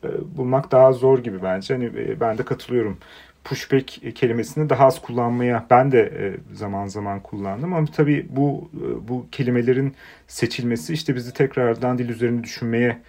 e, 0.03 0.37
bulmak 0.37 0.71
daha 0.71 0.91
zor 0.91 1.19
gibi 1.19 1.43
bence. 1.43 1.73
Hani 1.73 1.85
e, 1.85 2.19
ben 2.19 2.37
de 2.37 2.43
katılıyorum 2.45 2.97
pushback 3.43 4.15
kelimesini 4.15 4.69
daha 4.69 4.85
az 4.85 5.01
kullanmaya 5.01 5.65
ben 5.69 5.91
de 5.91 5.99
e, 6.01 6.55
zaman 6.55 6.87
zaman 6.87 7.19
kullandım 7.19 7.73
ama 7.73 7.87
tabii 7.87 8.27
bu 8.29 8.69
e, 8.73 9.07
bu 9.07 9.25
kelimelerin 9.31 9.95
seçilmesi 10.27 10.93
işte 10.93 11.15
bizi 11.15 11.33
tekrardan 11.33 11.97
dil 11.97 12.09
üzerine 12.09 12.43
düşünmeye 12.43 13.01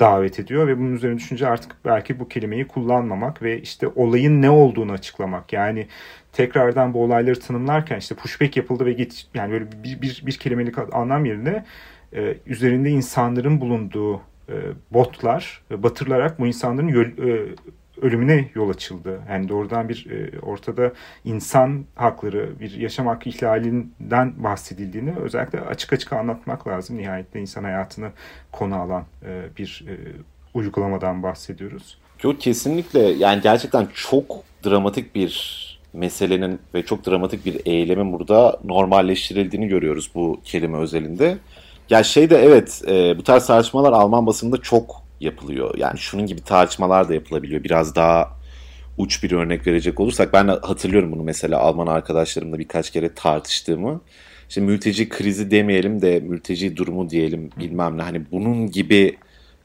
davet 0.00 0.40
ediyor 0.40 0.66
ve 0.66 0.78
bunun 0.78 0.94
üzerine 0.94 1.16
düşünce 1.16 1.48
artık 1.48 1.76
belki 1.84 2.20
bu 2.20 2.28
kelimeyi 2.28 2.66
kullanmamak 2.66 3.42
ve 3.42 3.60
işte 3.60 3.88
olayın 3.88 4.42
ne 4.42 4.50
olduğunu 4.50 4.92
açıklamak. 4.92 5.52
Yani 5.52 5.86
tekrardan 6.32 6.94
bu 6.94 7.04
olayları 7.04 7.40
tanımlarken 7.40 7.98
işte 7.98 8.14
pushback 8.14 8.56
yapıldı 8.56 8.86
ve 8.86 8.92
git 8.92 9.26
yani 9.34 9.52
böyle 9.52 9.66
bir, 9.84 10.02
bir, 10.02 10.22
bir 10.26 10.32
kelimelik 10.32 10.74
anlam 10.92 11.24
yerine 11.24 11.64
e, 12.12 12.36
üzerinde 12.46 12.90
insanların 12.90 13.60
bulunduğu 13.60 14.16
e, 14.48 14.54
botlar 14.90 15.62
batırılarak 15.70 16.38
bu 16.38 16.46
insanların 16.46 16.88
yol, 16.88 17.04
e, 17.04 17.46
ölümüne 18.02 18.50
yol 18.54 18.70
açıldı. 18.70 19.20
Yani 19.30 19.48
doğrudan 19.48 19.88
bir 19.88 20.06
e, 20.10 20.40
ortada 20.40 20.92
insan 21.24 21.84
hakları, 21.94 22.60
bir 22.60 22.70
yaşam 22.70 23.06
hakkı 23.06 23.28
ihlalinden 23.28 24.44
bahsedildiğini 24.44 25.14
özellikle 25.16 25.60
açık 25.60 25.92
açık 25.92 26.12
anlatmak 26.12 26.68
lazım. 26.68 26.98
Nihayetinde 26.98 27.40
insan 27.40 27.64
hayatını 27.64 28.10
konu 28.52 28.74
alan 28.74 29.04
e, 29.26 29.42
bir 29.58 29.84
e, 29.88 29.94
uygulamadan 30.54 31.22
bahsediyoruz. 31.22 31.98
Yok 32.22 32.40
kesinlikle 32.40 33.00
yani 33.00 33.40
gerçekten 33.42 33.88
çok 33.94 34.24
dramatik 34.64 35.14
bir 35.14 35.60
meselenin 35.92 36.58
ve 36.74 36.82
çok 36.82 37.06
dramatik 37.06 37.46
bir 37.46 37.60
eylemin 37.66 38.12
burada 38.12 38.60
normalleştirildiğini 38.64 39.68
görüyoruz 39.68 40.10
bu 40.14 40.40
kelime 40.44 40.78
özelinde. 40.78 41.38
Ya 41.90 42.02
şey 42.02 42.30
de 42.30 42.36
evet 42.36 42.82
e, 42.88 43.18
bu 43.18 43.22
tarz 43.22 43.46
tartışmalar 43.46 43.92
Alman 43.92 44.26
basınında 44.26 44.56
çok 44.56 44.99
yapılıyor. 45.20 45.78
Yani 45.78 45.98
şunun 45.98 46.26
gibi 46.26 46.40
tartışmalar 46.40 47.08
da 47.08 47.14
yapılabiliyor. 47.14 47.64
Biraz 47.64 47.94
daha 47.94 48.40
uç 48.98 49.22
bir 49.22 49.32
örnek 49.32 49.66
verecek 49.66 50.00
olursak 50.00 50.32
ben 50.32 50.48
hatırlıyorum 50.48 51.12
bunu 51.12 51.22
mesela 51.22 51.58
Alman 51.58 51.86
arkadaşlarımla 51.86 52.58
birkaç 52.58 52.90
kere 52.90 53.14
tartıştığımı. 53.14 54.00
İşte 54.48 54.60
mülteci 54.60 55.08
krizi 55.08 55.50
demeyelim 55.50 56.02
de 56.02 56.20
mülteci 56.20 56.76
durumu 56.76 57.10
diyelim 57.10 57.50
bilmem 57.58 57.98
ne. 57.98 58.02
Hani 58.02 58.30
bunun 58.30 58.70
gibi 58.70 59.16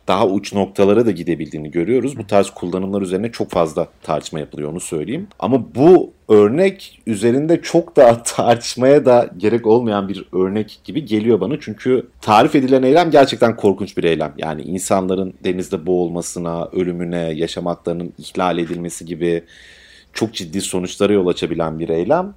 daha 0.07 0.27
uç 0.27 0.53
noktalara 0.53 1.05
da 1.05 1.11
gidebildiğini 1.11 1.71
görüyoruz. 1.71 2.17
Bu 2.17 2.27
tarz 2.27 2.49
kullanımlar 2.49 3.01
üzerine 3.01 3.31
çok 3.31 3.51
fazla 3.51 3.87
tartışma 4.03 4.39
yapılıyor 4.39 4.71
onu 4.71 4.79
söyleyeyim. 4.79 5.27
Ama 5.39 5.75
bu 5.75 6.13
örnek 6.29 7.01
üzerinde 7.07 7.61
çok 7.61 7.95
daha 7.95 8.23
tartışmaya 8.23 9.05
da 9.05 9.29
gerek 9.37 9.67
olmayan 9.67 10.09
bir 10.09 10.25
örnek 10.33 10.79
gibi 10.83 11.05
geliyor 11.05 11.41
bana. 11.41 11.55
Çünkü 11.59 12.07
tarif 12.21 12.55
edilen 12.55 12.83
eylem 12.83 13.11
gerçekten 13.11 13.55
korkunç 13.55 13.97
bir 13.97 14.03
eylem. 14.03 14.33
Yani 14.37 14.61
insanların 14.61 15.33
denizde 15.43 15.85
boğulmasına, 15.85 16.69
ölümüne, 16.73 17.31
yaşam 17.33 17.65
haklarının 17.65 18.13
ihlal 18.17 18.57
edilmesi 18.57 19.05
gibi 19.05 19.43
çok 20.13 20.33
ciddi 20.33 20.61
sonuçlara 20.61 21.13
yol 21.13 21.27
açabilen 21.27 21.79
bir 21.79 21.89
eylem. 21.89 22.33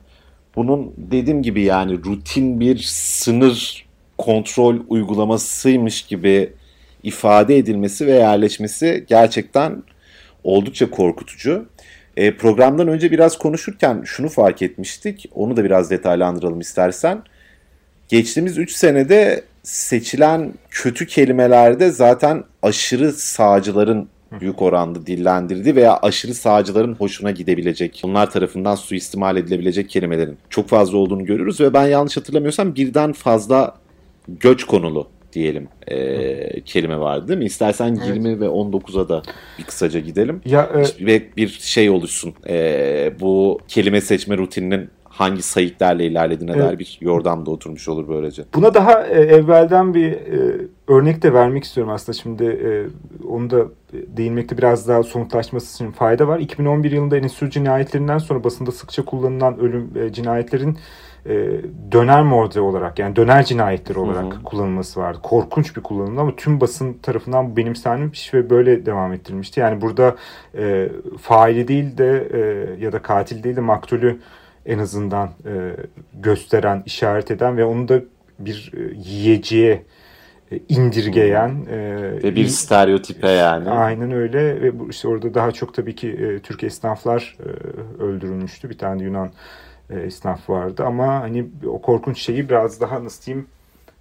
Bunun 0.57 0.92
dediğim 0.96 1.42
gibi 1.42 1.62
yani 1.62 2.04
rutin 2.04 2.61
bir 2.61 2.78
sınır 2.78 3.87
kontrol 4.18 4.76
uygulamasıymış 4.88 6.02
gibi 6.02 6.52
ifade 7.03 7.57
edilmesi 7.57 8.07
ve 8.07 8.13
yerleşmesi 8.13 9.05
gerçekten 9.09 9.83
oldukça 10.45 10.91
korkutucu. 10.91 11.67
E, 12.17 12.37
programdan 12.37 12.89
önce 12.89 13.11
biraz 13.11 13.39
konuşurken 13.39 14.03
şunu 14.05 14.29
fark 14.29 14.63
etmiştik. 14.63 15.31
Onu 15.35 15.57
da 15.57 15.65
biraz 15.65 15.91
detaylandıralım 15.91 16.61
istersen. 16.61 17.23
Geçtiğimiz 18.09 18.59
3 18.59 18.73
senede 18.73 19.45
seçilen 19.63 20.55
kötü 20.71 21.07
kelimelerde 21.07 21.91
zaten 21.91 22.45
aşırı 22.63 23.13
sağcıların 23.13 24.09
büyük 24.41 24.63
oranda 24.63 25.07
dillendirdiği 25.07 25.77
veya 25.77 25.99
aşırı 26.03 26.35
sağcıların 26.35 26.95
hoşuna 26.95 27.31
gidebilecek, 27.31 28.01
onlar 28.05 28.31
tarafından 28.31 28.75
suistimal 28.75 29.37
edilebilecek 29.37 29.91
kelimelerin 29.91 30.39
çok 30.51 30.69
fazla 30.69 30.99
olduğunu 30.99 31.25
görürüz 31.25 31.61
ve 31.61 31.75
ben 31.75 31.87
yanlış 31.87 32.17
hatırlamıyorsam 32.17 32.75
birden 32.75 33.13
fazla 33.13 33.75
göç 34.29 34.65
konulu 34.65 35.09
diyelim 35.33 35.69
e, 35.87 36.61
kelime 36.61 37.01
vardı 37.01 37.29
değil 37.29 37.38
mi? 37.38 37.45
İstersen 37.45 37.99
evet. 38.05 38.17
20 38.17 38.41
ve 38.41 38.47
19'a 38.47 39.09
da 39.09 39.23
bir 39.59 39.64
kısaca 39.64 40.01
gidelim. 40.01 40.41
Ya, 40.45 40.71
e... 40.75 41.07
Ve 41.07 41.23
bir 41.37 41.49
şey 41.49 41.91
oluşsun. 41.91 42.35
E, 42.49 43.12
bu 43.21 43.61
kelime 43.69 44.01
seçme 44.01 44.38
rutininin 44.38 44.91
hangi 45.19 45.43
sayıklarla 45.43 46.03
ilerlediğine 46.03 46.53
evet. 46.53 46.64
dair 46.64 46.79
bir 46.79 46.99
yordam 47.01 47.47
da 47.47 47.51
oturmuş 47.51 47.88
olur 47.88 48.09
böylece. 48.09 48.45
Buna 48.55 48.75
daha 48.75 49.07
e, 49.07 49.21
evvelden 49.21 49.95
bir 49.95 50.12
e, 50.12 50.67
örnek 50.88 51.23
de 51.23 51.33
vermek 51.33 51.64
istiyorum 51.64 51.93
aslında. 51.93 52.19
Şimdi 52.19 52.45
e, 52.45 52.71
onu 53.29 53.51
da 53.51 53.67
değinmekte 53.93 54.59
biraz 54.59 54.88
daha 54.88 55.03
somutlaşması 55.03 55.75
için 55.75 55.93
fayda 55.93 56.29
var. 56.29 56.38
2011 56.38 56.93
yılında 56.93 57.17
Endüstri 57.17 57.51
cinayetlerinden 57.51 58.19
sonra 58.19 58.45
basında 58.45 58.73
sıkça 58.73 59.05
kullanılan 59.05 59.59
ölüm 59.59 59.91
e, 59.97 60.12
cinayetlerin 60.12 60.79
döner 61.93 62.23
morde 62.23 62.61
olarak 62.61 62.99
yani 62.99 63.17
döner 63.17 63.45
cinayetleri 63.45 63.99
olarak 63.99 64.25
hı 64.25 64.38
hı. 64.38 64.43
kullanılması 64.43 65.01
vardı. 65.01 65.19
Korkunç 65.23 65.77
bir 65.77 65.83
kullanımdı 65.83 66.21
ama 66.21 66.37
tüm 66.37 66.61
basın 66.61 66.95
tarafından 66.95 67.57
benimsenmiş 67.57 68.35
ve 68.35 68.51
böyle 68.51 68.87
devam 68.87 69.12
ettirilmişti. 69.12 69.61
Yani 69.61 69.81
burada 69.81 70.17
e, 70.59 70.88
faili 71.21 71.69
değil 71.69 71.99
de 71.99 72.29
e, 72.33 72.41
ya 72.85 72.93
da 72.93 73.03
katil 73.03 73.43
değil 73.43 73.57
de 73.57 73.61
maktulü 73.61 74.19
en 74.67 74.79
azından 74.79 75.29
e, 75.29 75.77
gösteren, 76.14 76.83
işaret 76.87 77.31
eden 77.31 77.57
ve 77.57 77.64
onu 77.64 77.88
da 77.88 78.01
bir 78.38 78.73
e, 78.77 78.81
yiyeceğe 78.95 79.85
e, 80.53 80.59
indirgeyen 80.69 81.67
e, 81.71 81.79
ve 82.23 82.37
bir 82.37 82.47
stereotipe 82.47 83.29
yani. 83.29 83.71
Aynen 83.71 84.12
öyle 84.12 84.62
ve 84.62 84.79
bu 84.79 84.91
işte 84.91 85.09
orada 85.09 85.35
daha 85.35 85.53
çok 85.53 85.75
tabii 85.75 85.95
ki 85.95 86.09
e, 86.09 86.38
Türk 86.38 86.64
esnaflar 86.64 87.37
e, 87.41 88.03
öldürülmüştü. 88.03 88.71
Bir 88.71 88.79
tane 88.79 89.03
Yunan 89.03 89.31
e, 89.90 90.01
esnaf 90.01 90.51
vardı 90.51 90.85
ama 90.87 91.20
hani 91.20 91.46
o 91.66 91.83
korkunç 91.83 92.18
şeyi 92.18 92.48
biraz 92.48 92.81
daha 92.81 93.05
nasıl 93.05 93.24
diyeyim 93.24 93.46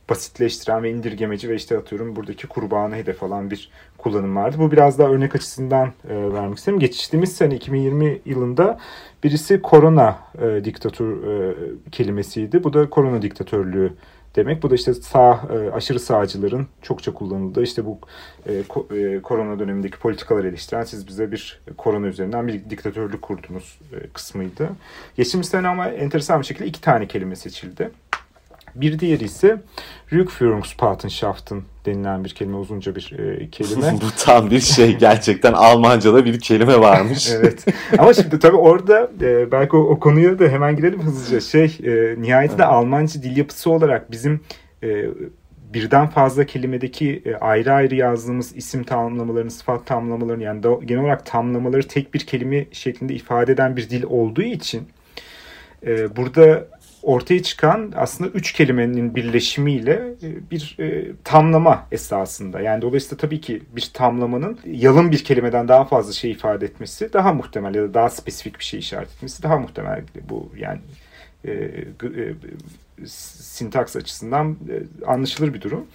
basitleştiren 0.10 0.84
ve 0.84 0.92
indirgemeci 0.92 1.50
ve 1.50 1.56
işte 1.56 1.78
atıyorum 1.78 2.16
buradaki 2.16 2.48
kurbanı 2.48 2.96
hedef 2.96 3.24
alan 3.24 3.52
bir 3.52 3.72
kullanım 3.98 4.36
vardı. 4.36 4.58
Bu 4.60 4.72
biraz 4.72 5.00
daha 5.00 5.10
örnek 5.10 5.36
açısından 5.36 5.88
e, 6.10 6.34
vermek 6.34 6.58
istedim. 6.58 6.80
Geçtiğimiz 6.80 7.36
sene 7.36 7.56
2020 7.56 8.22
yılında 8.26 8.80
birisi 9.24 9.62
korona 9.62 10.20
e, 10.42 10.66
diktatör 10.66 11.24
e, 11.24 11.56
kelimesiydi. 11.92 12.64
Bu 12.64 12.74
da 12.74 12.90
korona 12.90 13.22
diktatörlüğü 13.22 13.94
demek. 14.38 14.64
Bu 14.64 14.70
da 14.70 14.76
işte 14.76 14.94
sağ 14.94 15.48
e, 15.54 15.72
aşırı 15.72 16.00
sağcıların 16.00 16.68
çokça 16.82 17.14
kullanıldığı 17.14 17.64
işte 17.64 17.86
bu 17.86 18.00
e, 18.46 18.54
e, 18.98 19.22
korona 19.22 19.60
dönemindeki 19.60 20.00
politikaları 20.00 20.48
eleştiren 20.48 20.84
siz 20.84 21.08
bize 21.08 21.32
bir 21.32 21.62
korona 21.78 22.08
üzerinden 22.08 22.48
bir 22.48 22.70
diktatörlük 22.70 23.22
kurdunuz 23.22 23.80
kısmıydı. 24.14 24.70
Geçtiğimiz 25.18 25.50
sene 25.50 25.68
ama 25.68 25.88
enteresan 25.88 26.42
bir 26.42 26.46
şekilde 26.46 26.68
iki 26.68 26.82
tane 26.82 27.08
kelime 27.08 27.36
seçildi. 27.36 27.92
Bir 28.82 29.00
diğeri 29.00 29.24
ise 29.24 29.62
Rückführungspatenschaften 30.14 31.62
denilen 31.86 32.24
bir 32.24 32.30
kelime, 32.30 32.58
uzunca 32.58 32.96
bir 32.96 33.16
e, 33.20 33.50
kelime. 33.50 33.94
Bu 34.02 34.06
tam 34.18 34.52
bir 34.52 34.60
şey 34.60 34.98
gerçekten 34.98 35.54
Almanca'da 35.54 36.26
bir 36.26 36.40
kelime 36.40 36.80
varmış. 36.80 37.32
evet. 37.36 37.66
Ama 37.98 38.14
şimdi 38.14 38.40
tabii 38.40 38.58
orada 38.58 39.12
e, 39.22 39.52
belki 39.52 39.76
o, 39.76 39.80
o 39.80 40.00
konuya 40.00 40.40
da 40.40 40.48
hemen 40.48 40.76
girelim 40.76 41.02
hızlıca. 41.02 41.42
Şey, 41.42 41.78
e, 41.84 42.22
nihayetinde 42.22 42.64
evet. 42.64 42.74
Almanca 42.74 43.24
dil 43.24 43.38
yapısı 43.38 43.72
olarak 43.72 44.12
bizim 44.12 44.42
e, 44.84 45.06
birden 45.74 46.08
fazla 46.08 46.46
kelimedeki 46.46 47.22
e, 47.26 47.36
ayrı 47.36 47.74
ayrı 47.74 47.96
yazdığımız 47.96 48.56
isim 48.56 48.84
tamlamalarını, 48.84 49.52
sıfat 49.52 49.86
tamlamalarını 49.86 50.44
yani 50.44 50.64
da, 50.64 50.78
genel 50.86 51.04
olarak 51.04 51.26
tamlamaları 51.26 51.88
tek 51.88 52.14
bir 52.14 52.20
kelime 52.20 52.66
şeklinde 52.72 53.14
ifade 53.14 53.52
eden 53.52 53.78
bir 53.78 53.90
dil 53.90 54.04
olduğu 54.04 54.42
için 54.42 54.88
e, 55.86 56.16
burada 56.16 56.68
ortaya 57.04 57.44
çıkan 57.44 57.94
aslında 57.96 58.30
üç 58.30 58.52
kelimenin 58.52 59.16
birleşimiyle 59.16 59.92
e, 60.24 60.52
bir 60.52 60.76
e, 60.80 61.12
tamlama 61.24 61.88
esasında. 61.92 62.62
Yani 62.62 62.82
dolayısıyla 62.82 63.18
tabii 63.18 63.42
ki 63.42 63.62
bir 63.76 63.92
tamlamanın 63.94 64.60
yalın 64.66 65.12
bir 65.12 65.24
kelimeden 65.24 65.68
daha 65.68 65.86
fazla 65.86 66.14
şey 66.14 66.32
ifade 66.32 66.66
etmesi 66.66 67.14
daha 67.14 67.34
muhtemel 67.34 67.76
ya 67.76 67.84
da 67.84 67.94
daha 67.94 68.10
spesifik 68.10 68.60
bir 68.60 68.64
şey 68.64 68.80
işaret 68.80 69.10
etmesi 69.10 69.44
daha 69.44 69.58
muhtemel. 69.58 70.04
Bu 70.30 70.52
yani 70.58 70.80
e, 71.46 71.52
e, 71.52 72.34
sintaks 73.06 73.96
açısından 73.96 74.52
e, 74.52 75.06
anlaşılır 75.06 75.54
bir 75.54 75.62
durum. 75.62 75.86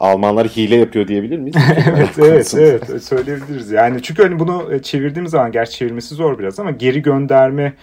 Almanlar 0.00 0.48
hile 0.48 0.76
yapıyor 0.76 1.08
diyebilir 1.08 1.38
miyiz? 1.38 1.56
evet, 2.18 2.18
evet, 2.18 2.54
evet 2.54 3.04
söyleyebiliriz. 3.04 3.70
Yani 3.70 4.02
çünkü 4.02 4.22
hani 4.22 4.38
bunu 4.38 4.74
e, 4.74 4.82
çevirdiğimiz 4.82 5.30
zaman 5.30 5.52
gerçi 5.52 5.78
çevirmesi 5.78 6.14
zor 6.14 6.38
biraz 6.38 6.60
ama 6.60 6.70
geri 6.70 7.02
gönderme 7.02 7.74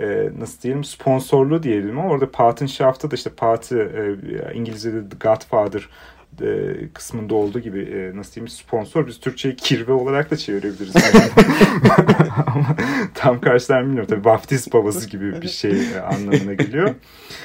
e, 0.00 0.30
nasıl 0.38 0.62
diyelim 0.62 0.84
sponsorluğu 0.84 1.62
diyelim 1.62 1.98
ama 1.98 2.08
orada 2.08 2.30
Patenschaft'ta 2.30 3.10
da 3.10 3.14
işte 3.14 3.30
Patı 3.30 3.78
e, 3.78 4.54
İngilizce'de 4.54 5.08
The 5.08 5.28
Godfather 5.28 5.88
e, 6.42 6.74
kısmında 6.94 7.34
olduğu 7.34 7.60
gibi 7.60 7.80
e, 7.80 8.16
nasıl 8.16 8.34
diyeyim 8.34 8.48
sponsor 8.48 9.06
biz 9.06 9.20
Türkçe'yi 9.20 9.56
kirve 9.56 9.92
olarak 9.92 10.30
da 10.30 10.36
çevirebiliriz. 10.36 10.94
ama 12.46 12.76
tam 13.14 13.40
karşılar 13.40 13.82
bilmiyorum 13.82 14.08
tabii 14.10 14.24
vaftiz 14.24 14.72
babası 14.72 15.08
gibi 15.08 15.42
bir 15.42 15.48
şey 15.48 15.70
e, 15.70 16.00
anlamına 16.00 16.54
geliyor. 16.54 16.94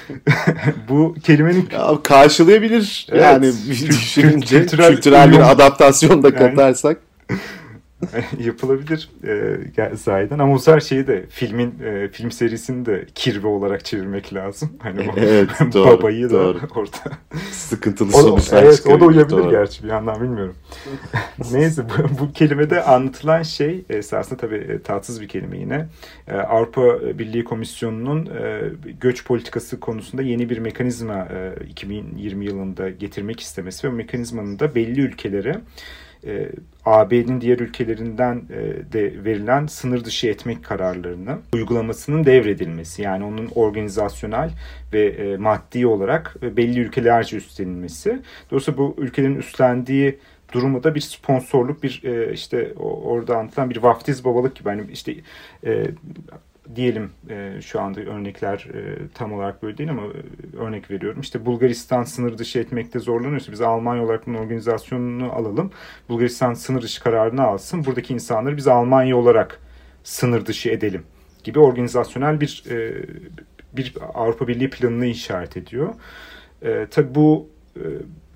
Bu 0.89 1.15
kelimenin 1.23 1.69
ya, 1.71 2.03
karşılayabilir 2.03 3.07
evet, 3.11 3.21
yani 3.23 3.45
düşününce 3.67 4.59
kültürel, 4.59 4.95
kültürel 4.95 5.31
bir 5.31 5.51
adaptasyon 5.51 6.23
da 6.23 6.35
katarsak. 6.35 6.97
Yani, 7.29 7.39
yapılabilir 8.39 9.09
e, 9.77 9.97
sahiden 9.97 10.39
ama 10.39 10.59
sefer 10.59 10.79
şeyi 10.79 11.07
de 11.07 11.25
filmin 11.29 11.75
e, 11.83 12.07
film 12.07 12.31
serisini 12.31 12.85
de 12.85 13.05
kirve 13.15 13.47
olarak 13.47 13.85
çevirmek 13.85 14.33
lazım. 14.33 14.69
Hani 14.79 15.09
o, 15.09 15.13
evet, 15.17 15.49
doğru, 15.73 15.87
babayı 15.87 16.29
doğru. 16.29 16.61
da 16.61 16.65
orada 16.75 17.17
sıkıntılı 17.51 18.11
sonuçlar 18.11 18.63
Evet 18.63 18.83
o 18.87 18.99
da 18.99 19.05
uyabilir 19.05 19.29
doğru. 19.29 19.49
gerçi 19.49 19.83
bir 19.83 19.89
yandan 19.89 20.21
bilmiyorum. 20.21 20.55
Neyse 21.51 21.83
bu, 21.89 22.19
bu 22.19 22.33
kelimede 22.33 22.83
anlatılan 22.83 23.43
şey 23.43 23.85
esasında 23.89 24.39
tabii 24.39 24.55
e, 24.55 24.81
tatsız 24.81 25.21
bir 25.21 25.27
kelime 25.27 25.57
yine. 25.57 25.87
E, 26.27 26.35
Avrupa 26.35 26.99
Birliği 27.19 27.43
Komisyonu'nun 27.43 28.25
e, 28.25 28.61
göç 29.01 29.25
politikası 29.25 29.79
konusunda 29.79 30.21
yeni 30.21 30.49
bir 30.49 30.57
mekanizma 30.57 31.27
e, 31.31 31.65
2020 31.69 32.45
yılında 32.45 32.89
getirmek 32.89 33.39
istemesi 33.39 33.87
ve 33.87 33.91
mekanizmanın 33.91 34.59
da 34.59 34.75
belli 34.75 35.01
ülkelere 35.01 35.61
e, 36.25 36.49
AB'nin 36.85 37.41
diğer 37.41 37.59
ülkelerinden 37.59 38.43
e, 38.49 38.93
de 38.93 39.23
verilen 39.25 39.67
sınır 39.67 40.05
dışı 40.05 40.27
etmek 40.27 40.63
kararlarını 40.63 41.37
uygulamasının 41.53 42.25
devredilmesi 42.25 43.01
yani 43.01 43.23
onun 43.23 43.49
organizasyonel 43.55 44.51
ve 44.93 45.05
e, 45.05 45.37
maddi 45.37 45.87
olarak 45.87 46.35
e, 46.43 46.57
belli 46.57 46.79
ülkelerce 46.79 47.37
üstlenilmesi. 47.37 48.19
Dolayısıyla 48.51 48.77
bu 48.77 48.95
ülkelerin 48.97 49.35
üstlendiği 49.35 50.19
durumu 50.53 50.83
da 50.83 50.95
bir 50.95 51.01
sponsorluk 51.01 51.83
bir 51.83 52.01
e, 52.03 52.33
işte 52.33 52.73
orada 52.79 53.37
anlatılan 53.37 53.69
bir 53.69 53.77
vaftiz 53.77 54.25
babalık 54.25 54.55
gibi 54.55 54.69
hani 54.69 54.91
işte 54.91 55.15
e, 55.65 55.85
diyelim 56.75 57.11
e, 57.29 57.61
şu 57.61 57.81
anda 57.81 58.01
örnekler 58.01 58.67
e, 58.73 59.07
tam 59.13 59.33
olarak 59.33 59.63
böyle 59.63 59.77
değil 59.77 59.89
ama 59.89 60.01
e, 60.01 60.57
örnek 60.57 60.91
veriyorum. 60.91 61.21
İşte 61.21 61.45
Bulgaristan 61.45 62.03
sınır 62.03 62.37
dışı 62.37 62.59
etmekte 62.59 62.99
zorlanıyorsa 62.99 63.51
biz 63.51 63.61
Almanya 63.61 64.03
olarak 64.03 64.27
bunun 64.27 64.37
organizasyonunu 64.37 65.33
alalım. 65.33 65.71
Bulgaristan 66.09 66.53
sınır 66.53 66.81
dışı 66.81 67.03
kararını 67.03 67.43
alsın. 67.43 67.85
Buradaki 67.85 68.13
insanları 68.13 68.57
biz 68.57 68.67
Almanya 68.67 69.17
olarak 69.17 69.59
sınır 70.03 70.45
dışı 70.45 70.69
edelim 70.69 71.03
gibi 71.43 71.59
organizasyonel 71.59 72.41
bir 72.41 72.63
e, 72.71 73.05
bir 73.73 73.95
Avrupa 74.13 74.47
Birliği 74.47 74.69
planını 74.69 75.05
işaret 75.05 75.57
ediyor. 75.57 75.93
E, 76.61 76.87
tabii 76.91 77.15
bu 77.15 77.49
e, 77.75 77.83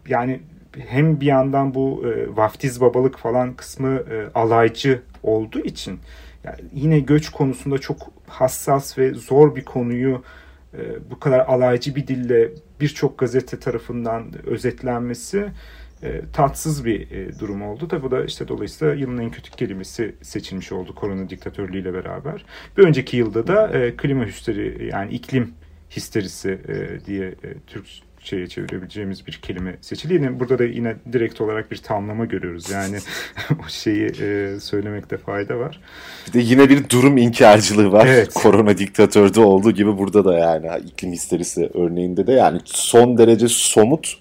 yani 0.08 0.40
hem 0.78 1.22
bir 1.22 1.26
yandan 1.26 1.74
bu 1.74 2.04
e, 2.08 2.36
vaftiz 2.36 2.82
babalık 2.82 3.18
falan 3.18 3.54
kısmı 3.54 3.90
e, 3.90 4.28
alaycı 4.36 5.02
olduğu 5.24 5.60
için 5.60 6.00
yani 6.44 6.60
yine 6.74 7.00
göç 7.00 7.30
konusunda 7.30 7.78
çok 7.78 7.98
hassas 8.28 8.98
ve 8.98 9.14
zor 9.14 9.56
bir 9.56 9.66
konuyu 9.66 10.24
e, 10.74 11.12
bu 11.12 11.20
kadar 11.20 11.40
alaycı 11.40 11.96
bir 11.96 12.08
dille 12.08 12.52
birçok 12.80 13.18
gazete 13.18 13.60
tarafından 13.60 14.32
özetlenmesi 14.46 15.50
e, 16.04 16.22
tatsız 16.34 16.86
bir 16.86 17.12
e, 17.12 17.40
durum 17.40 17.62
oldu. 17.62 17.88
Tabi 17.88 18.04
bu 18.04 18.12
da 18.12 18.26
işte 18.26 18.48
dolayısıyla 18.48 18.94
yılın 18.94 19.18
en 19.18 19.32
kötü 19.32 19.52
kelimesi 19.52 20.16
seçilmiş 20.22 20.72
oldu 20.72 20.96
korona 20.96 21.30
diktatörlüğüyle 21.30 21.94
beraber. 21.94 22.46
Bir 22.78 22.84
önceki 22.84 23.18
yılda 23.18 23.48
da 23.48 23.68
e, 23.68 23.96
klima 23.96 24.26
hüsteri 24.26 24.90
yani 24.92 25.14
iklim 25.14 25.54
histerisi 25.90 26.60
e, 26.68 27.06
diye 27.06 27.28
e, 27.28 27.54
Türk 27.68 27.86
şeye 28.24 28.48
çevirebileceğimiz 28.48 29.28
bir 29.28 29.34
kelime 29.34 29.76
seçili. 29.82 30.14
Yine 30.14 30.40
burada 30.40 30.60
da 30.60 30.64
yine 30.64 30.96
direkt 31.14 31.42
olarak 31.42 31.72
bir 31.72 31.78
tamlama 31.78 32.26
görüyoruz. 32.26 32.70
Yani 32.70 32.98
o 33.66 33.70
şeyi 33.70 34.06
e, 34.22 34.60
söylemekte 34.60 35.18
fayda 35.18 35.60
var. 35.60 35.80
Bir 36.28 36.34
de 36.34 36.40
yine 36.40 36.70
bir 36.70 36.90
durum 36.90 37.18
inkarcılığı 37.18 37.92
var. 37.92 38.06
Evet. 38.06 38.34
Korona 38.34 38.78
diktatörde 38.78 39.40
olduğu 39.40 39.72
gibi 39.72 39.98
burada 39.98 40.26
da 40.26 40.38
yani 40.38 40.70
iklim 40.86 41.12
histerisi 41.12 41.70
örneğinde 41.74 42.28
de 42.28 42.32
yani 42.32 42.60
son 42.66 43.18
derece 43.18 43.48
somut 43.48 44.18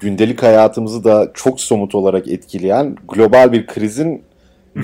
gündelik 0.00 0.42
hayatımızı 0.42 1.04
da 1.04 1.30
çok 1.34 1.60
somut 1.60 1.94
olarak 1.94 2.28
etkileyen 2.28 2.96
global 3.08 3.52
bir 3.52 3.66
krizin 3.66 4.22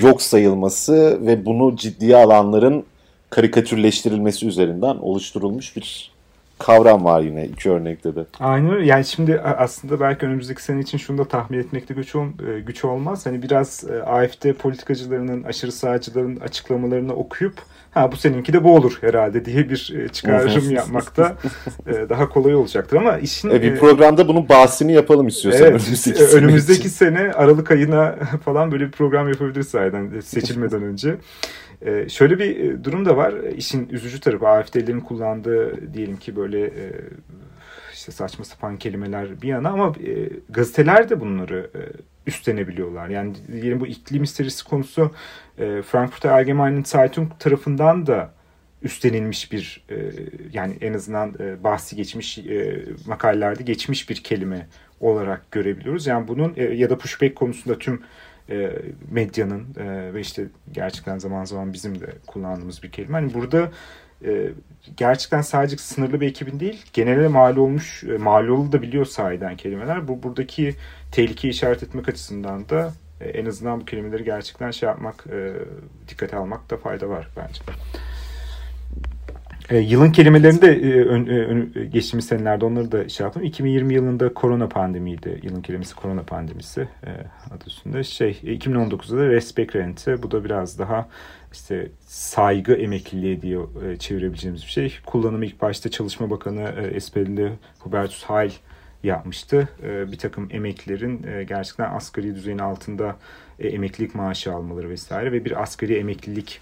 yok 0.01 0.21
sayılması 0.21 1.19
ve 1.25 1.45
bunu 1.45 1.75
ciddiye 1.75 2.15
alanların 2.15 2.85
karikatürleştirilmesi 3.29 4.47
üzerinden 4.47 4.95
oluşturulmuş 4.95 5.75
bir 5.75 6.12
kavram 6.65 7.05
var 7.05 7.21
yine 7.21 7.45
iki 7.45 7.69
örnekte 7.69 8.15
de. 8.15 8.25
Aynen 8.39 8.73
öyle. 8.73 8.85
Yani 8.85 9.05
şimdi 9.05 9.39
aslında 9.39 9.99
belki 9.99 10.25
önümüzdeki 10.25 10.63
sene 10.63 10.79
için 10.79 10.97
şunu 10.97 11.17
da 11.17 11.25
tahmin 11.25 11.59
etmekte 11.59 11.93
güç, 11.93 12.15
ol, 12.15 12.27
e, 12.47 12.59
güç 12.59 12.85
olmaz. 12.85 13.25
Hani 13.25 13.41
biraz 13.41 13.83
e, 13.89 14.03
AFD 14.03 14.53
politikacılarının, 14.53 15.43
aşırı 15.43 15.71
sağcıların 15.71 16.39
açıklamalarını 16.39 17.13
okuyup 17.15 17.53
ha 17.93 18.11
bu 18.11 18.15
seninki 18.15 18.53
de 18.53 18.63
bu 18.63 18.75
olur 18.75 18.97
herhalde 19.01 19.45
diye 19.45 19.69
bir 19.69 19.93
e, 19.99 20.07
çıkarım 20.07 20.71
yapmakta 20.75 21.35
daha 22.09 22.29
kolay 22.29 22.55
olacaktır 22.55 22.97
ama 22.97 23.17
işin... 23.17 23.49
E, 23.49 23.61
bir 23.61 23.75
programda 23.75 24.27
bunun 24.27 24.49
bahsini 24.49 24.93
yapalım 24.93 25.27
istiyorsan. 25.27 25.63
Evet, 25.63 25.81
önümüzdeki, 25.81 26.19
sene, 26.19 26.41
önümüzdeki 26.41 26.89
sene 26.89 27.31
Aralık 27.31 27.71
ayına 27.71 28.15
falan 28.45 28.71
böyle 28.71 28.85
bir 28.85 28.91
program 28.91 29.29
yapabiliriz 29.29 29.67
sayeden 29.67 30.19
seçilmeden 30.19 30.83
önce. 30.83 31.15
Ee, 31.85 32.09
şöyle 32.09 32.39
bir 32.39 32.59
e, 32.59 32.83
durum 32.83 33.05
da 33.05 33.17
var. 33.17 33.33
İşin 33.57 33.89
üzücü 33.89 34.19
tarafı 34.19 34.47
AFD'lerin 34.47 34.99
kullandığı 34.99 35.93
diyelim 35.93 36.17
ki 36.17 36.35
böyle 36.35 36.65
e, 36.65 36.91
işte 37.93 38.11
saçma 38.11 38.45
sapan 38.45 38.77
kelimeler 38.77 39.41
bir 39.41 39.47
yana 39.47 39.69
ama 39.69 39.87
e, 39.87 40.29
gazeteler 40.49 41.09
de 41.09 41.19
bunları 41.19 41.69
e, 41.75 41.81
üstlenebiliyorlar. 42.27 43.09
Yani 43.09 43.33
diyelim 43.51 43.79
bu 43.79 43.87
iklim 43.87 44.23
histerisi 44.23 44.63
konusu 44.63 45.11
e, 45.57 45.81
Frankfurter 45.81 46.29
Allgemeine 46.29 46.83
Zeitung 46.85 47.39
tarafından 47.39 48.07
da 48.07 48.33
üstlenilmiş 48.81 49.51
bir 49.51 49.83
e, 49.89 49.95
yani 50.53 50.77
en 50.81 50.93
azından 50.93 51.35
e, 51.39 51.63
bahsi 51.63 51.95
geçmiş 51.95 52.37
e, 52.37 52.85
makalelerde 53.07 53.63
geçmiş 53.63 54.09
bir 54.09 54.15
kelime 54.15 54.67
olarak 54.99 55.51
görebiliyoruz. 55.51 56.07
Yani 56.07 56.27
bunun 56.27 56.53
e, 56.57 56.63
ya 56.63 56.89
da 56.89 56.97
pushback 56.97 57.35
konusunda 57.35 57.77
tüm 57.77 58.01
e, 58.49 58.71
medyanın 59.11 59.67
e, 59.79 60.13
ve 60.13 60.21
işte 60.21 60.45
gerçekten 60.71 61.17
zaman 61.17 61.45
zaman 61.45 61.73
bizim 61.73 62.01
de 62.01 62.07
kullandığımız 62.27 62.83
bir 62.83 62.91
kelime. 62.91 63.13
Hani 63.13 63.33
burada 63.33 63.71
e, 64.25 64.51
gerçekten 64.97 65.41
sadece 65.41 65.77
sınırlı 65.77 66.21
bir 66.21 66.27
ekibin 66.27 66.59
değil 66.59 66.85
genele 66.93 67.27
mal 67.27 67.57
olmuş 67.57 68.03
mal 68.19 68.47
oldu 68.47 68.71
da 68.71 68.81
biliyor 68.81 69.05
sahiden 69.05 69.57
kelimeler. 69.57 70.07
Bu 70.07 70.23
buradaki 70.23 70.75
tehlikeyi 71.11 71.53
işaret 71.53 71.83
etmek 71.83 72.09
açısından 72.09 72.69
da 72.69 72.93
en 73.21 73.45
azından 73.45 73.81
bu 73.81 73.85
kelimeleri 73.85 74.23
gerçekten 74.23 74.71
şey 74.71 74.89
yapmak 74.89 75.27
e, 75.31 75.53
dikkate 76.09 76.37
almakta 76.37 76.77
fayda 76.77 77.09
var 77.09 77.27
bence. 77.37 77.61
E, 79.69 79.77
yılın 79.77 80.11
kelimelerini 80.11 80.61
de 80.61 80.67
e, 80.67 81.81
e, 81.81 81.85
geçtiğimiz 81.85 82.25
senelerde 82.25 82.65
onları 82.65 82.91
da 82.91 83.09
şey 83.09 83.23
yaptım. 83.23 83.43
2020 83.43 83.93
yılında 83.93 84.33
korona 84.33 84.69
pandemiydi. 84.69 85.39
Yılın 85.43 85.61
kelimesi 85.61 85.95
korona 85.95 86.23
pandemisi 86.23 86.81
e, 86.81 87.11
adı 87.55 87.65
üstünde. 87.67 88.03
Şey 88.03 88.31
2019'da 88.31 89.17
da 89.17 89.27
respect 89.27 89.75
rente. 89.75 90.23
Bu 90.23 90.31
da 90.31 90.45
biraz 90.45 90.79
daha 90.79 91.07
işte 91.53 91.89
saygı 92.05 92.73
emekliliği 92.73 93.41
diye 93.41 93.59
e, 93.87 93.97
çevirebileceğimiz 93.97 94.61
bir 94.61 94.71
şey. 94.71 94.97
Kullanımı 95.05 95.45
ilk 95.45 95.61
başta 95.61 95.91
Çalışma 95.91 96.29
Bakanı 96.29 96.73
e, 96.77 96.87
esprili 96.87 97.51
Hubertus 97.79 98.23
Heil 98.23 98.51
yapmıştı. 99.03 99.69
E, 99.83 100.11
bir 100.11 100.17
takım 100.17 100.47
emeklilerin 100.51 101.23
e, 101.27 101.43
gerçekten 101.43 101.91
asgari 101.91 102.35
düzeyin 102.35 102.59
altında 102.59 103.15
e, 103.59 103.67
emeklilik 103.67 104.15
maaşı 104.15 104.53
almaları 104.53 104.89
vesaire 104.89 105.31
ve 105.31 105.45
bir 105.45 105.61
asgari 105.61 105.95
emeklilik 105.95 106.61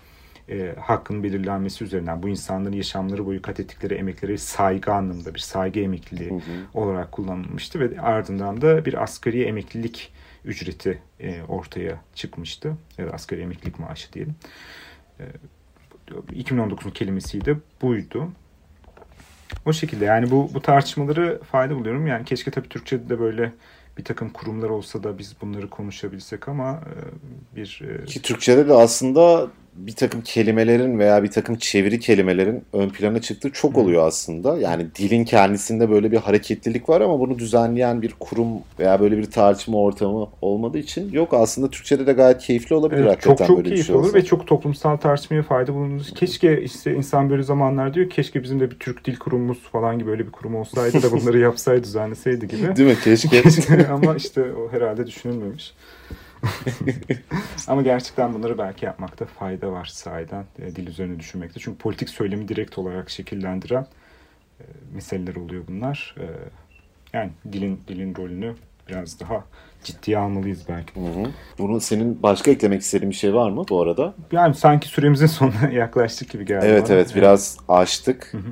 e, 0.52 0.76
hakkın 0.80 1.24
belirlenmesi 1.24 1.84
üzerinden 1.84 2.24
bu 2.24 2.30
insanların 2.30 2.76
yaşamları 2.76 3.26
boyu 3.26 3.42
kat 3.42 3.60
ettikleri 3.60 3.94
emekleri 3.94 4.38
saygı 4.38 4.94
anlamında 4.94 5.34
bir 5.34 5.40
saygı 5.40 5.80
emekliliği 5.80 6.30
hı 6.30 6.36
hı. 6.36 6.40
olarak 6.74 7.12
kullanılmıştı 7.12 7.80
ve 7.80 8.02
ardından 8.02 8.62
da 8.62 8.86
bir 8.86 9.04
asgari 9.04 9.44
emeklilik 9.44 10.14
ücreti 10.46 11.02
e, 11.20 11.42
ortaya 11.48 12.02
çıkmıştı. 12.16 12.78
Ya 12.98 13.08
da 13.08 13.12
asgari 13.12 13.42
emeklilik 13.42 13.80
maaşı 13.80 14.14
diyelim. 14.14 14.36
E, 15.20 15.24
2019'un 16.32 16.92
kelimesiydi 16.92 17.58
buydu. 17.82 18.28
O 19.66 19.74
şekilde 19.74 20.06
yani 20.06 20.32
bu, 20.32 20.50
bu 20.54 20.62
tartışmaları 20.62 21.42
fayda 21.52 21.76
buluyorum. 21.76 22.08
Yani 22.08 22.26
keşke 22.26 22.52
tabii 22.52 22.70
Türkçe'de 22.70 23.10
de 23.10 23.20
böyle 23.20 23.54
bir 23.98 24.04
takım 24.04 24.30
kurumlar 24.30 24.70
olsa 24.70 25.04
da 25.04 25.18
biz 25.18 25.36
bunları 25.42 25.70
konuşabilsek 25.70 26.48
ama 26.48 26.72
e, 26.72 27.56
bir... 27.56 27.82
E, 28.02 28.06
Ki 28.06 28.22
Türkçe'de 28.22 28.68
de 28.68 28.74
aslında 28.74 29.52
bir 29.76 29.96
takım 29.96 30.22
kelimelerin 30.22 31.00
veya 31.00 31.24
bir 31.24 31.32
takım 31.32 31.56
çeviri 31.56 32.00
kelimelerin 32.00 32.64
ön 32.74 32.90
plana 32.90 33.22
çıktığı 33.22 33.52
çok 33.52 33.78
oluyor 33.78 34.08
aslında. 34.08 34.58
Yani 34.58 34.88
dilin 34.96 35.26
kendisinde 35.26 35.90
böyle 35.90 36.12
bir 36.12 36.18
hareketlilik 36.18 36.90
var 36.90 37.02
ama 37.02 37.20
bunu 37.20 37.40
düzenleyen 37.40 38.02
bir 38.02 38.16
kurum 38.20 38.48
veya 38.80 39.00
böyle 39.00 39.18
bir 39.18 39.32
tartışma 39.32 39.78
ortamı 39.78 40.28
olmadığı 40.42 40.78
için 40.78 41.12
yok 41.12 41.34
aslında 41.34 41.70
Türkçe'de 41.70 42.08
de 42.08 42.14
gayet 42.14 42.38
keyifli 42.38 42.76
olabilir 42.76 43.02
evet, 43.02 43.12
hakikaten 43.12 43.36
çok, 43.36 43.48
çok 43.48 43.58
böyle 43.58 43.70
keyifli 43.70 43.82
bir 43.82 43.88
şey 43.88 43.96
olur 43.96 44.06
olsa. 44.08 44.18
ve 44.18 44.26
çok 44.26 44.48
toplumsal 44.48 44.98
tartışmaya 44.98 45.44
fayda 45.44 45.74
bulunur. 45.74 46.02
Keşke 46.16 46.62
işte 46.62 46.96
insan 46.96 47.30
böyle 47.30 47.44
zamanlar 47.44 47.94
diyor 47.94 48.10
keşke 48.10 48.44
bizim 48.44 48.60
de 48.60 48.72
bir 48.72 48.80
Türk 48.80 49.06
Dil 49.06 49.16
Kurumumuz 49.16 49.60
falan 49.72 50.00
gibi 50.00 50.10
öyle 50.10 50.26
bir 50.26 50.32
kurum 50.32 50.56
olsaydı 50.56 51.04
da 51.04 51.12
bunları 51.12 51.40
yapsaydı 51.52 51.84
düzenleseydi 51.84 52.48
gibi. 52.48 52.76
Değil 52.76 52.90
mi? 52.90 52.98
Keşke. 53.04 53.44
ama 53.92 54.16
işte 54.16 54.44
o 54.54 54.72
herhalde 54.72 55.08
düşünülmemiş. 55.08 55.74
Ama 57.68 57.82
gerçekten 57.82 58.34
bunları 58.34 58.58
belki 58.58 58.86
yapmakta 58.86 59.26
fayda 59.26 59.72
var 59.72 59.86
sahiden 59.86 60.46
e, 60.60 60.76
dil 60.76 60.88
üzerine 60.88 61.20
düşünmekte. 61.20 61.60
Çünkü 61.60 61.78
politik 61.78 62.10
söylemi 62.10 62.48
direkt 62.48 62.78
olarak 62.78 63.10
şekillendiren 63.10 63.88
e, 64.60 64.64
meseleler 64.94 65.36
oluyor 65.36 65.64
bunlar. 65.68 66.16
E, 66.20 66.26
yani 67.14 67.32
dilin 67.52 67.82
dilin 67.88 68.16
rolünü 68.16 68.56
biraz 68.90 69.20
daha 69.20 69.44
ciddiye 69.84 70.18
almalıyız 70.18 70.66
belki. 70.70 70.96
Hı 70.96 71.22
hı. 71.22 71.32
Bunu 71.58 71.82
senin 71.82 72.24
başka 72.24 72.52
eklemek 72.52 72.82
istediğin 72.82 73.12
bir 73.12 73.16
şey 73.16 73.34
var 73.34 73.50
mı 73.50 73.64
bu 73.70 73.82
arada? 73.82 74.14
Yani 74.32 74.56
sanki 74.56 74.88
süremizin 74.88 75.26
sonuna 75.26 75.70
yaklaştık 75.72 76.30
gibi 76.30 76.46
geldi. 76.46 76.66
Evet 76.66 76.84
bana. 76.84 76.94
evet 76.94 77.16
biraz 77.16 77.58
açtık. 77.68 78.34
Hı 78.34 78.38
hı. 78.38 78.52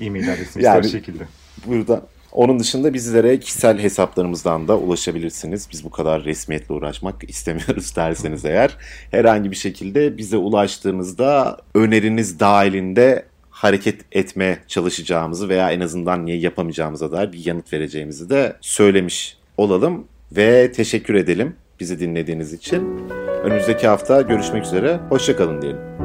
e-mail 0.00 0.32
adresimiz 0.32 0.66
yani, 0.66 0.88
şekilde. 0.88 1.24
Burada 1.66 2.02
onun 2.32 2.58
dışında 2.58 2.94
bizlere 2.94 3.40
kişisel 3.40 3.78
hesaplarımızdan 3.78 4.68
da 4.68 4.78
ulaşabilirsiniz. 4.78 5.68
Biz 5.72 5.84
bu 5.84 5.90
kadar 5.90 6.24
resmiyetle 6.24 6.74
uğraşmak 6.74 7.30
istemiyoruz 7.30 7.96
derseniz 7.96 8.44
eğer. 8.44 8.76
Herhangi 9.10 9.50
bir 9.50 9.56
şekilde 9.56 10.16
bize 10.16 10.36
ulaştığınızda 10.36 11.58
öneriniz 11.74 12.40
dahilinde 12.40 13.24
hareket 13.50 14.00
etmeye 14.12 14.58
çalışacağımızı 14.68 15.48
veya 15.48 15.70
en 15.70 15.80
azından 15.80 16.26
niye 16.26 16.36
yapamayacağımıza 16.36 17.12
dair 17.12 17.32
bir 17.32 17.46
yanıt 17.46 17.72
vereceğimizi 17.72 18.30
de 18.30 18.56
söylemiş 18.60 19.36
olalım 19.56 20.04
ve 20.36 20.72
teşekkür 20.72 21.14
edelim 21.14 21.56
bizi 21.80 22.00
dinlediğiniz 22.00 22.52
için. 22.52 23.08
Önümüzdeki 23.44 23.86
hafta 23.86 24.22
görüşmek 24.22 24.64
üzere. 24.64 25.00
Hoşçakalın 25.08 25.62
diyelim. 25.62 26.03